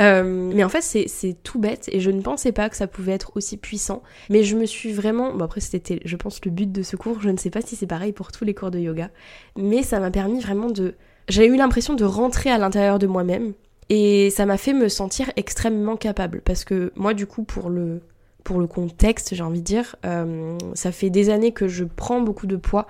Euh, 0.01 0.23
mais 0.55 0.65
en 0.65 0.71
fait, 0.71 0.81
c'est 0.81 1.37
tout 1.43 1.59
bête 1.59 1.91
et 1.93 2.01
je 2.01 2.11
ne 2.11 2.23
pensais 2.23 2.51
pas 2.51 2.71
que 2.71 2.77
ça 2.77 2.87
pouvait 2.87 3.13
être 3.13 3.33
aussi 3.37 3.59
puissant. 3.59 4.03
Mais 4.31 4.43
je 4.43 4.57
me 4.57 4.65
suis 4.65 4.91
vraiment. 4.91 5.35
Bon, 5.35 5.45
après, 5.45 5.61
c'était, 5.61 6.01
je 6.07 6.17
pense, 6.17 6.43
le 6.47 6.51
but 6.51 6.73
de 6.73 6.83
ce 6.83 6.97
cours. 6.97 7.21
Je 7.21 7.29
ne 7.29 7.37
sais 7.37 7.51
pas 7.51 7.61
si 7.61 7.77
c'est 7.77 7.87
pareil 7.87 8.13
pour 8.13 8.33
tous 8.33 8.47
les 8.47 8.55
cours 8.55 8.71
de 8.71 8.79
yoga. 8.79 9.11
Mais 9.55 9.83
ça 9.83 10.01
m'a 10.01 10.11
permis 10.11 10.41
vraiment 10.41 10.71
de. 10.71 10.95
J'ai 11.29 11.47
eu 11.47 11.57
l'impression 11.57 11.93
de 11.93 12.05
rentrer 12.05 12.51
à 12.51 12.57
l'intérieur 12.57 12.99
de 12.99 13.07
moi-même. 13.07 13.53
Et 13.91 14.31
ça 14.31 14.47
m'a 14.47 14.57
fait 14.57 14.73
me 14.73 14.89
sentir 14.89 15.31
extrêmement 15.37 15.97
capable. 15.97 16.41
Parce 16.41 16.65
que 16.65 16.91
moi, 16.97 17.13
du 17.13 17.27
coup, 17.27 17.43
pour 17.43 17.69
le 17.69 18.01
pour 18.45 18.61
le 18.61 18.67
contexte, 18.67 19.35
j'ai 19.35 19.43
envie 19.43 19.61
de 19.61 19.67
dire, 19.67 19.97
euh, 20.07 20.57
ça 20.73 20.91
fait 20.91 21.11
des 21.11 21.29
années 21.29 21.53
que 21.53 21.69
je 21.69 21.85
prends 21.85 22.23
beaucoup 22.23 22.47
de 22.47 22.57
poids 22.57 22.87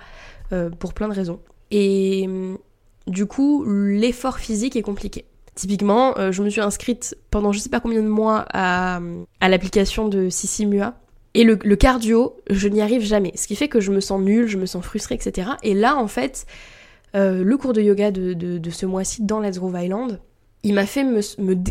pour 0.78 0.94
plein 0.94 1.08
de 1.08 1.14
raisons. 1.14 1.40
Et 1.72 2.28
du 3.06 3.26
coup, 3.26 3.64
l'effort 3.66 4.38
physique 4.38 4.76
est 4.76 4.82
compliqué. 4.82 5.24
Typiquement, 5.54 6.16
euh, 6.18 6.32
je 6.32 6.42
me 6.42 6.48
suis 6.48 6.60
inscrite 6.60 7.16
pendant 7.30 7.52
je 7.52 7.58
sais 7.58 7.68
pas 7.68 7.80
combien 7.80 8.02
de 8.02 8.08
mois 8.08 8.46
à, 8.52 9.00
l'application 9.40 10.08
de 10.08 10.28
Sissi 10.30 10.66
Mua. 10.66 10.94
Et 11.34 11.44
le, 11.44 11.56
cardio, 11.76 12.36
je 12.50 12.68
n'y 12.68 12.82
arrive 12.82 13.02
jamais. 13.02 13.32
Ce 13.36 13.46
qui 13.46 13.56
fait 13.56 13.68
que 13.68 13.80
je 13.80 13.90
me 13.90 14.00
sens 14.00 14.20
nulle, 14.20 14.48
je 14.48 14.58
me 14.58 14.66
sens 14.66 14.84
frustrée, 14.84 15.14
etc. 15.14 15.52
Et 15.62 15.72
là, 15.72 15.96
en 15.96 16.06
fait, 16.06 16.46
le 17.14 17.54
cours 17.56 17.72
de 17.72 17.80
yoga 17.80 18.10
de, 18.10 18.70
ce 18.70 18.84
mois-ci 18.84 19.22
dans 19.22 19.40
Let's 19.40 19.58
Grove 19.58 19.78
Island, 19.80 20.20
il 20.64 20.74
m'a 20.74 20.86
fait 20.86 21.04
me, 21.04 21.20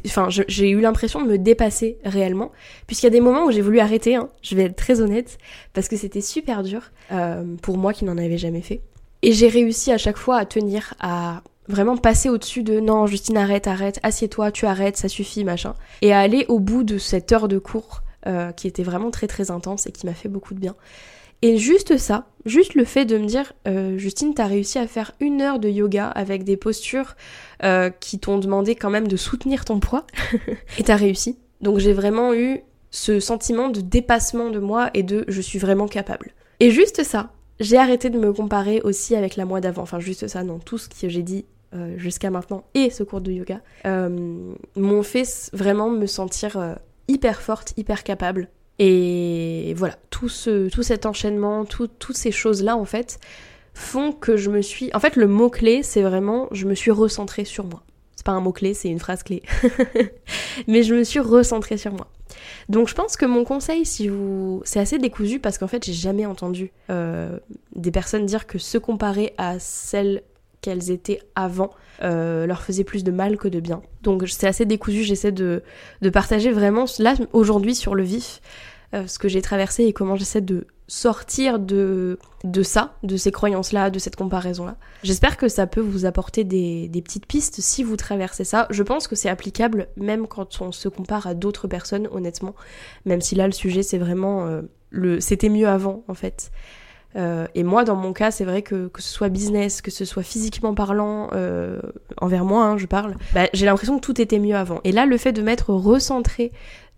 enfin 0.05 0.27
j'ai 0.29 0.69
eu 0.69 0.81
l'impression 0.81 1.21
de 1.21 1.27
me 1.27 1.37
dépasser 1.37 1.97
réellement 2.03 2.51
puisqu'il 2.87 3.05
y 3.05 3.07
a 3.07 3.11
des 3.11 3.21
moments 3.21 3.45
où 3.45 3.51
j'ai 3.51 3.61
voulu 3.61 3.79
arrêter 3.79 4.15
hein, 4.15 4.29
je 4.41 4.55
vais 4.55 4.63
être 4.63 4.75
très 4.75 5.01
honnête 5.01 5.37
parce 5.73 5.87
que 5.87 5.95
c'était 5.95 6.21
super 6.21 6.61
dur 6.63 6.91
euh, 7.11 7.55
pour 7.61 7.77
moi 7.77 7.93
qui 7.93 8.03
n'en 8.05 8.17
avais 8.17 8.37
jamais 8.37 8.61
fait 8.61 8.81
et 9.21 9.33
j'ai 9.33 9.47
réussi 9.47 9.91
à 9.91 9.97
chaque 9.97 10.17
fois 10.17 10.37
à 10.37 10.45
tenir 10.45 10.93
à 10.99 11.41
vraiment 11.67 11.97
passer 11.97 12.29
au-dessus 12.29 12.63
de 12.63 12.79
non 12.79 13.05
Justine 13.07 13.37
arrête 13.37 13.67
arrête 13.67 13.99
assieds-toi 14.03 14.51
tu 14.51 14.65
arrêtes 14.65 14.97
ça 14.97 15.07
suffit 15.07 15.43
machin 15.43 15.75
et 16.01 16.11
à 16.13 16.19
aller 16.19 16.45
au 16.49 16.59
bout 16.59 16.83
de 16.83 16.97
cette 16.97 17.31
heure 17.31 17.47
de 17.47 17.59
cours 17.59 18.01
euh, 18.27 18.51
qui 18.51 18.67
était 18.67 18.83
vraiment 18.83 19.11
très 19.11 19.27
très 19.27 19.51
intense 19.51 19.87
et 19.87 19.91
qui 19.91 20.05
m'a 20.05 20.13
fait 20.13 20.29
beaucoup 20.29 20.53
de 20.53 20.59
bien 20.59 20.75
et 21.43 21.57
juste 21.57 21.97
ça, 21.97 22.27
juste 22.45 22.75
le 22.75 22.85
fait 22.85 23.05
de 23.05 23.17
me 23.17 23.25
dire, 23.25 23.53
euh, 23.67 23.97
Justine, 23.97 24.35
t'as 24.35 24.45
réussi 24.45 24.77
à 24.77 24.85
faire 24.85 25.11
une 25.19 25.41
heure 25.41 25.57
de 25.57 25.69
yoga 25.69 26.07
avec 26.07 26.43
des 26.43 26.55
postures 26.55 27.15
euh, 27.63 27.89
qui 27.89 28.19
t'ont 28.19 28.37
demandé 28.37 28.75
quand 28.75 28.91
même 28.91 29.07
de 29.07 29.17
soutenir 29.17 29.65
ton 29.65 29.79
poids, 29.79 30.05
et 30.77 30.83
t'as 30.83 30.95
réussi. 30.95 31.39
Donc 31.61 31.79
j'ai 31.79 31.93
vraiment 31.93 32.33
eu 32.35 32.59
ce 32.91 33.19
sentiment 33.19 33.69
de 33.69 33.81
dépassement 33.81 34.49
de 34.51 34.59
moi 34.59 34.91
et 34.93 35.01
de 35.01 35.25
je 35.27 35.41
suis 35.41 35.57
vraiment 35.57 35.87
capable. 35.87 36.33
Et 36.59 36.69
juste 36.69 37.03
ça, 37.03 37.31
j'ai 37.61 37.77
arrêté 37.77 38.09
de 38.09 38.19
me 38.19 38.33
comparer 38.33 38.81
aussi 38.81 39.15
avec 39.15 39.37
la 39.37 39.45
moi 39.45 39.61
d'avant. 39.61 39.83
Enfin, 39.83 39.99
juste 39.99 40.27
ça, 40.27 40.43
non, 40.43 40.59
tout 40.59 40.77
ce 40.77 40.89
que 40.89 41.07
j'ai 41.07 41.23
dit 41.23 41.45
euh, 41.73 41.97
jusqu'à 41.97 42.29
maintenant 42.29 42.65
et 42.73 42.89
ce 42.89 43.03
cours 43.03 43.21
de 43.21 43.31
yoga 43.31 43.61
m'ont 44.75 45.03
fait 45.03 45.49
vraiment 45.53 45.89
me 45.89 46.05
sentir 46.05 46.77
hyper 47.07 47.41
forte, 47.41 47.73
hyper 47.77 48.03
capable 48.03 48.49
et 48.83 49.75
voilà, 49.77 49.95
tout, 50.09 50.27
ce, 50.27 50.67
tout 50.69 50.81
cet 50.81 51.05
enchaînement, 51.05 51.65
toutes 51.65 52.17
ces 52.17 52.31
choses-là, 52.31 52.75
en 52.75 52.85
fait, 52.85 53.19
font 53.75 54.11
que 54.11 54.37
je 54.37 54.49
me 54.49 54.63
suis... 54.63 54.89
En 54.95 54.99
fait, 54.99 55.15
le 55.15 55.27
mot-clé, 55.27 55.83
c'est 55.83 56.01
vraiment, 56.01 56.47
je 56.51 56.65
me 56.65 56.73
suis 56.73 56.89
recentrée 56.89 57.45
sur 57.45 57.63
moi. 57.63 57.83
C'est 58.15 58.25
pas 58.25 58.31
un 58.31 58.41
mot-clé, 58.41 58.73
c'est 58.73 58.89
une 58.89 58.97
phrase 58.97 59.21
clé. 59.21 59.43
Mais 60.67 60.81
je 60.81 60.95
me 60.95 61.03
suis 61.03 61.19
recentrée 61.19 61.77
sur 61.77 61.91
moi. 61.91 62.07
Donc 62.69 62.87
je 62.87 62.95
pense 62.95 63.17
que 63.17 63.25
mon 63.25 63.43
conseil, 63.43 63.85
si 63.85 64.07
vous... 64.07 64.61
C'est 64.65 64.79
assez 64.79 64.97
décousu 64.97 65.39
parce 65.39 65.57
qu'en 65.57 65.67
fait, 65.67 65.85
j'ai 65.85 65.93
jamais 65.93 66.25
entendu 66.25 66.71
euh, 66.89 67.37
des 67.75 67.91
personnes 67.91 68.25
dire 68.25 68.47
que 68.47 68.57
se 68.57 68.77
comparer 68.77 69.33
à 69.37 69.59
celles 69.59 70.23
qu'elles 70.61 70.91
étaient 70.91 71.21
avant 71.35 71.71
euh, 72.03 72.45
leur 72.45 72.61
faisait 72.61 72.83
plus 72.83 73.03
de 73.03 73.11
mal 73.11 73.37
que 73.37 73.47
de 73.47 73.59
bien. 73.59 73.81
Donc 74.03 74.23
c'est 74.27 74.47
assez 74.47 74.65
décousu, 74.65 75.03
j'essaie 75.03 75.31
de, 75.31 75.63
de 76.01 76.09
partager 76.09 76.51
vraiment 76.51 76.85
là 76.99 77.15
aujourd'hui 77.33 77.75
sur 77.75 77.95
le 77.95 78.03
vif 78.03 78.41
euh, 78.93 79.07
ce 79.07 79.19
que 79.19 79.27
j'ai 79.27 79.41
traversé 79.41 79.85
et 79.85 79.93
comment 79.93 80.15
j'essaie 80.15 80.41
de 80.41 80.67
sortir 80.91 81.57
de, 81.57 82.19
de 82.43 82.63
ça, 82.63 82.95
de 83.03 83.15
ces 83.15 83.31
croyances-là, 83.31 83.89
de 83.91 83.97
cette 83.97 84.17
comparaison-là. 84.17 84.75
J'espère 85.03 85.37
que 85.37 85.47
ça 85.47 85.65
peut 85.65 85.79
vous 85.79 86.05
apporter 86.05 86.43
des, 86.43 86.89
des, 86.89 87.01
petites 87.01 87.25
pistes 87.27 87.61
si 87.61 87.81
vous 87.81 87.95
traversez 87.95 88.43
ça. 88.43 88.67
Je 88.71 88.83
pense 88.83 89.07
que 89.07 89.15
c'est 89.15 89.29
applicable 89.29 89.87
même 89.95 90.27
quand 90.27 90.59
on 90.59 90.73
se 90.73 90.89
compare 90.89 91.27
à 91.27 91.33
d'autres 91.33 91.69
personnes, 91.69 92.09
honnêtement. 92.11 92.55
Même 93.05 93.21
si 93.21 93.35
là, 93.35 93.45
le 93.45 93.53
sujet, 93.53 93.83
c'est 93.83 93.99
vraiment 93.99 94.47
euh, 94.47 94.63
le 94.89 95.21
c'était 95.21 95.47
mieux 95.47 95.69
avant, 95.69 96.03
en 96.09 96.13
fait. 96.13 96.51
Euh, 97.15 97.47
et 97.55 97.63
moi, 97.63 97.85
dans 97.85 97.95
mon 97.95 98.11
cas, 98.11 98.29
c'est 98.29 98.45
vrai 98.45 98.61
que 98.61 98.89
que 98.89 99.01
ce 99.01 99.13
soit 99.13 99.29
business, 99.29 99.81
que 99.81 99.91
ce 99.91 100.03
soit 100.03 100.23
physiquement 100.23 100.73
parlant, 100.73 101.29
euh, 101.31 101.79
envers 102.17 102.43
moi, 102.43 102.65
hein, 102.65 102.77
je 102.77 102.85
parle, 102.85 103.15
bah, 103.33 103.47
j'ai 103.53 103.65
l'impression 103.65 103.97
que 103.97 104.05
tout 104.05 104.19
était 104.19 104.39
mieux 104.39 104.57
avant. 104.57 104.81
Et 104.83 104.91
là, 104.91 105.05
le 105.05 105.17
fait 105.17 105.31
de 105.31 105.41
m'être 105.41 105.73
recentré 105.73 106.51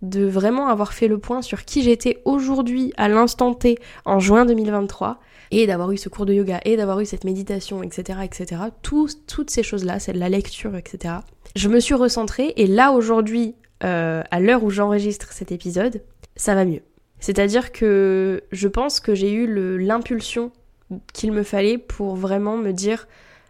de 0.04 0.26
vraiment 0.26 0.68
avoir 0.68 0.94
fait 0.94 1.08
le 1.08 1.18
point 1.18 1.42
sur 1.42 1.66
qui 1.66 1.82
j'étais 1.82 2.22
aujourd'hui 2.26 2.94
à 2.98 3.08
l'instant 3.08 3.54
T 3.54 3.80
en 4.06 4.20
juin 4.20 4.46
2023 4.46 5.20
et 5.52 5.66
d'avoir 5.66 5.92
eu 5.92 5.98
ce 5.98 6.10
cours 6.10 6.26
de 6.26 6.34
yoga 6.34 6.60
et 6.66 6.76
d'avoir 6.76 7.00
eu 7.00 7.06
cette 7.06 7.24
méditation, 7.24 7.84
etc., 7.84 8.20
etc. 8.24 8.62
toutes 8.82 9.50
ces 9.50 9.64
choses-là, 9.64 10.00
c'est 10.00 10.14
la 10.14 10.30
lecture, 10.30 10.76
etc. 10.76 11.16
Je 11.56 11.70
me 11.70 11.80
suis 11.80 11.94
recentrée 11.94 12.54
et 12.58 12.68
là 12.68 12.92
aujourd'hui, 12.92 13.56
euh, 13.84 14.24
à 14.30 14.40
l'heure 14.40 14.64
où 14.64 14.70
j'enregistre 14.70 15.32
cet 15.32 15.52
épisode, 15.52 16.04
ça 16.36 16.54
va 16.54 16.66
mieux. 16.66 16.82
C'est-à-dire 17.20 17.72
que 17.72 18.44
je 18.52 18.68
pense 18.68 19.00
que 19.00 19.16
j'ai 19.16 19.32
eu 19.32 19.78
l'impulsion 19.78 20.52
qu'il 21.14 21.32
me 21.32 21.44
fallait 21.44 21.78
pour 21.78 22.16
vraiment 22.16 22.58
me 22.58 22.72
dire 22.72 23.08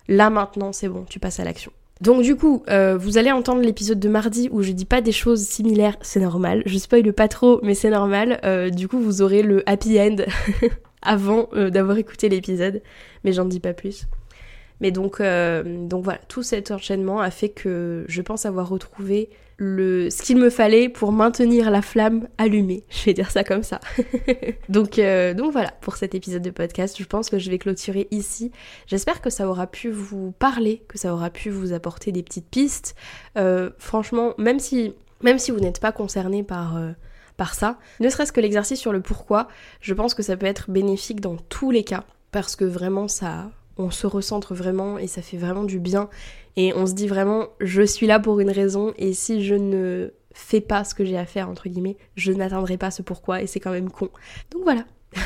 là 0.07 0.29
maintenant 0.29 0.71
c'est 0.71 0.87
bon, 0.87 1.05
tu 1.09 1.19
passes 1.19 1.39
à 1.39 1.43
l'action. 1.43 1.71
Donc 2.03 2.21
du 2.21 2.35
coup, 2.35 2.63
euh, 2.69 2.97
vous 2.97 3.17
allez 3.17 3.31
entendre 3.31 3.61
l'épisode 3.61 3.97
de 3.97 4.09
mardi 4.09 4.49
où 4.51 4.61
je 4.61 4.73
dis 4.73 4.83
pas 4.83 4.99
des 4.99 5.13
choses 5.13 5.39
similaires, 5.43 5.95
c'est 6.01 6.19
normal. 6.19 6.61
Je 6.65 6.77
spoil 6.77 7.13
pas 7.13 7.29
trop, 7.29 7.61
mais 7.63 7.75
c'est 7.75 7.91
normal. 7.91 8.41
Euh, 8.43 8.69
du 8.69 8.89
coup, 8.89 8.99
vous 8.99 9.21
aurez 9.21 9.41
le 9.41 9.63
happy 9.69 10.01
end 10.01 10.17
avant 11.01 11.47
euh, 11.53 11.69
d'avoir 11.69 11.97
écouté 11.97 12.27
l'épisode, 12.27 12.81
mais 13.23 13.31
j'en 13.31 13.45
dis 13.45 13.61
pas 13.61 13.71
plus. 13.71 14.07
Mais 14.81 14.91
donc, 14.91 15.21
donc 15.21 16.03
voilà, 16.03 16.19
tout 16.27 16.43
cet 16.43 16.71
enchaînement 16.71 17.21
a 17.21 17.31
fait 17.31 17.47
que 17.47 18.03
je 18.09 18.21
pense 18.21 18.45
avoir 18.45 18.67
retrouvé 18.67 19.29
ce 20.09 20.21
qu'il 20.21 20.37
me 20.37 20.49
fallait 20.49 20.89
pour 20.89 21.11
maintenir 21.11 21.71
la 21.71 21.81
flamme 21.81 22.27
allumée. 22.37 22.85
Je 22.89 23.05
vais 23.05 23.13
dire 23.13 23.31
ça 23.31 23.43
comme 23.43 23.63
ça. 23.63 23.79
donc, 24.69 24.99
euh, 24.99 25.33
donc 25.33 25.51
voilà, 25.51 25.71
pour 25.81 25.95
cet 25.95 26.15
épisode 26.15 26.41
de 26.41 26.49
podcast, 26.49 26.97
je 26.97 27.05
pense 27.05 27.29
que 27.29 27.39
je 27.39 27.49
vais 27.49 27.57
clôturer 27.57 28.07
ici. 28.11 28.51
J'espère 28.87 29.21
que 29.21 29.29
ça 29.29 29.47
aura 29.47 29.67
pu 29.67 29.89
vous 29.89 30.31
parler, 30.31 30.83
que 30.87 30.97
ça 30.97 31.13
aura 31.13 31.29
pu 31.29 31.49
vous 31.49 31.73
apporter 31.73 32.11
des 32.11 32.23
petites 32.23 32.49
pistes. 32.49 32.95
Euh, 33.37 33.69
franchement, 33.77 34.33
même 34.37 34.59
si, 34.59 34.93
même 35.21 35.39
si 35.39 35.51
vous 35.51 35.59
n'êtes 35.59 35.79
pas 35.79 35.91
concerné 35.91 36.43
par... 36.43 36.77
Euh, 36.77 36.91
par 37.35 37.55
ça, 37.55 37.79
ne 37.99 38.09
serait-ce 38.09 38.31
que 38.31 38.39
l'exercice 38.39 38.79
sur 38.79 38.93
le 38.93 39.01
pourquoi, 39.01 39.47
je 39.81 39.95
pense 39.95 40.13
que 40.13 40.21
ça 40.21 40.37
peut 40.37 40.45
être 40.45 40.69
bénéfique 40.69 41.19
dans 41.19 41.35
tous 41.35 41.71
les 41.71 41.83
cas, 41.83 42.03
parce 42.31 42.55
que 42.55 42.63
vraiment 42.63 43.07
ça, 43.07 43.49
on 43.77 43.91
se 43.91 44.07
recentre 44.07 44.53
vraiment 44.53 44.97
et 44.97 45.07
ça 45.07 45.21
fait 45.21 45.37
vraiment 45.37 45.63
du 45.63 45.79
bien 45.79 46.09
et 46.55 46.73
on 46.75 46.85
se 46.85 46.93
dit 46.93 47.07
vraiment, 47.07 47.47
je 47.59 47.81
suis 47.81 48.07
là 48.07 48.19
pour 48.19 48.39
une 48.39 48.51
raison, 48.51 48.93
et 48.97 49.13
si 49.13 49.43
je 49.43 49.55
ne 49.55 50.11
fais 50.33 50.61
pas 50.61 50.83
ce 50.83 50.93
que 50.93 51.03
j'ai 51.03 51.17
à 51.17 51.25
faire, 51.25 51.49
entre 51.49 51.67
guillemets, 51.67 51.97
je 52.15 52.31
n'atteindrai 52.31 52.77
pas 52.77 52.91
ce 52.91 53.01
pourquoi, 53.01 53.41
et 53.41 53.47
c'est 53.47 53.59
quand 53.59 53.71
même 53.71 53.89
con. 53.89 54.09
Donc 54.51 54.63
voilà. 54.63 54.85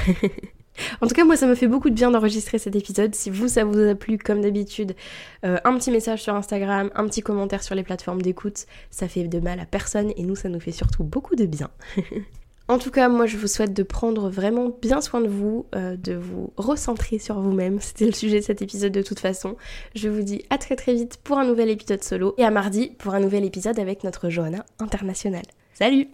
En 1.02 1.08
tout 1.08 1.16
cas, 1.16 1.26
moi, 1.26 1.36
ça 1.36 1.48
me 1.48 1.56
fait 1.56 1.68
beaucoup 1.68 1.90
de 1.90 1.96
bien 1.96 2.12
d'enregistrer 2.12 2.60
cet 2.60 2.76
épisode. 2.76 3.16
Si 3.16 3.32
vous, 3.32 3.48
ça 3.48 3.64
vous 3.64 3.80
a 3.80 3.96
plu, 3.96 4.20
comme 4.20 4.42
d'habitude, 4.42 4.96
euh, 5.44 5.58
un 5.64 5.76
petit 5.76 5.90
message 5.90 6.22
sur 6.22 6.36
Instagram, 6.36 6.92
un 6.94 7.08
petit 7.08 7.22
commentaire 7.22 7.64
sur 7.64 7.74
les 7.74 7.82
plateformes 7.82 8.22
d'écoute, 8.22 8.68
ça 8.92 9.08
fait 9.08 9.28
de 9.28 9.40
mal 9.40 9.60
à 9.60 9.66
personne 9.66 10.12
et 10.16 10.22
nous, 10.22 10.36
ça 10.36 10.50
nous 10.50 10.60
fait 10.60 10.72
surtout 10.72 11.04
beaucoup 11.04 11.36
de 11.36 11.48
bien. 11.48 11.72
En 12.70 12.80
tout 12.80 12.92
cas, 12.92 13.08
moi 13.08 13.26
je 13.26 13.38
vous 13.38 13.48
souhaite 13.48 13.74
de 13.74 13.84
prendre 13.84 14.30
vraiment 14.30 14.70
bien 14.82 15.00
soin 15.00 15.22
de 15.22 15.28
vous, 15.28 15.66
euh, 15.76 15.96
de 15.96 16.14
vous 16.14 16.52
recentrer 16.58 17.18
sur 17.18 17.40
vous-même. 17.40 17.80
C'était 17.80 18.06
le 18.06 18.12
sujet 18.12 18.40
de 18.40 18.46
cet 18.46 18.62
épisode 18.62 18.92
de 18.92 19.02
toute 19.02 19.20
façon. 19.20 19.56
Je 19.96 20.10
vous 20.10 20.22
dis 20.22 20.44
à 20.50 20.58
très 20.58 20.76
très 20.76 20.94
vite 20.94 21.18
pour 21.24 21.38
un 21.38 21.46
nouvel 21.46 21.70
épisode 21.70 22.04
solo 22.04 22.34
et 22.38 22.44
à 22.44 22.52
mardi 22.52 22.92
pour 22.98 23.14
un 23.16 23.20
nouvel 23.20 23.46
épisode 23.46 23.80
avec 23.80 24.04
notre 24.04 24.30
Johanna 24.30 24.66
internationale. 24.80 25.46
Salut 25.74 26.08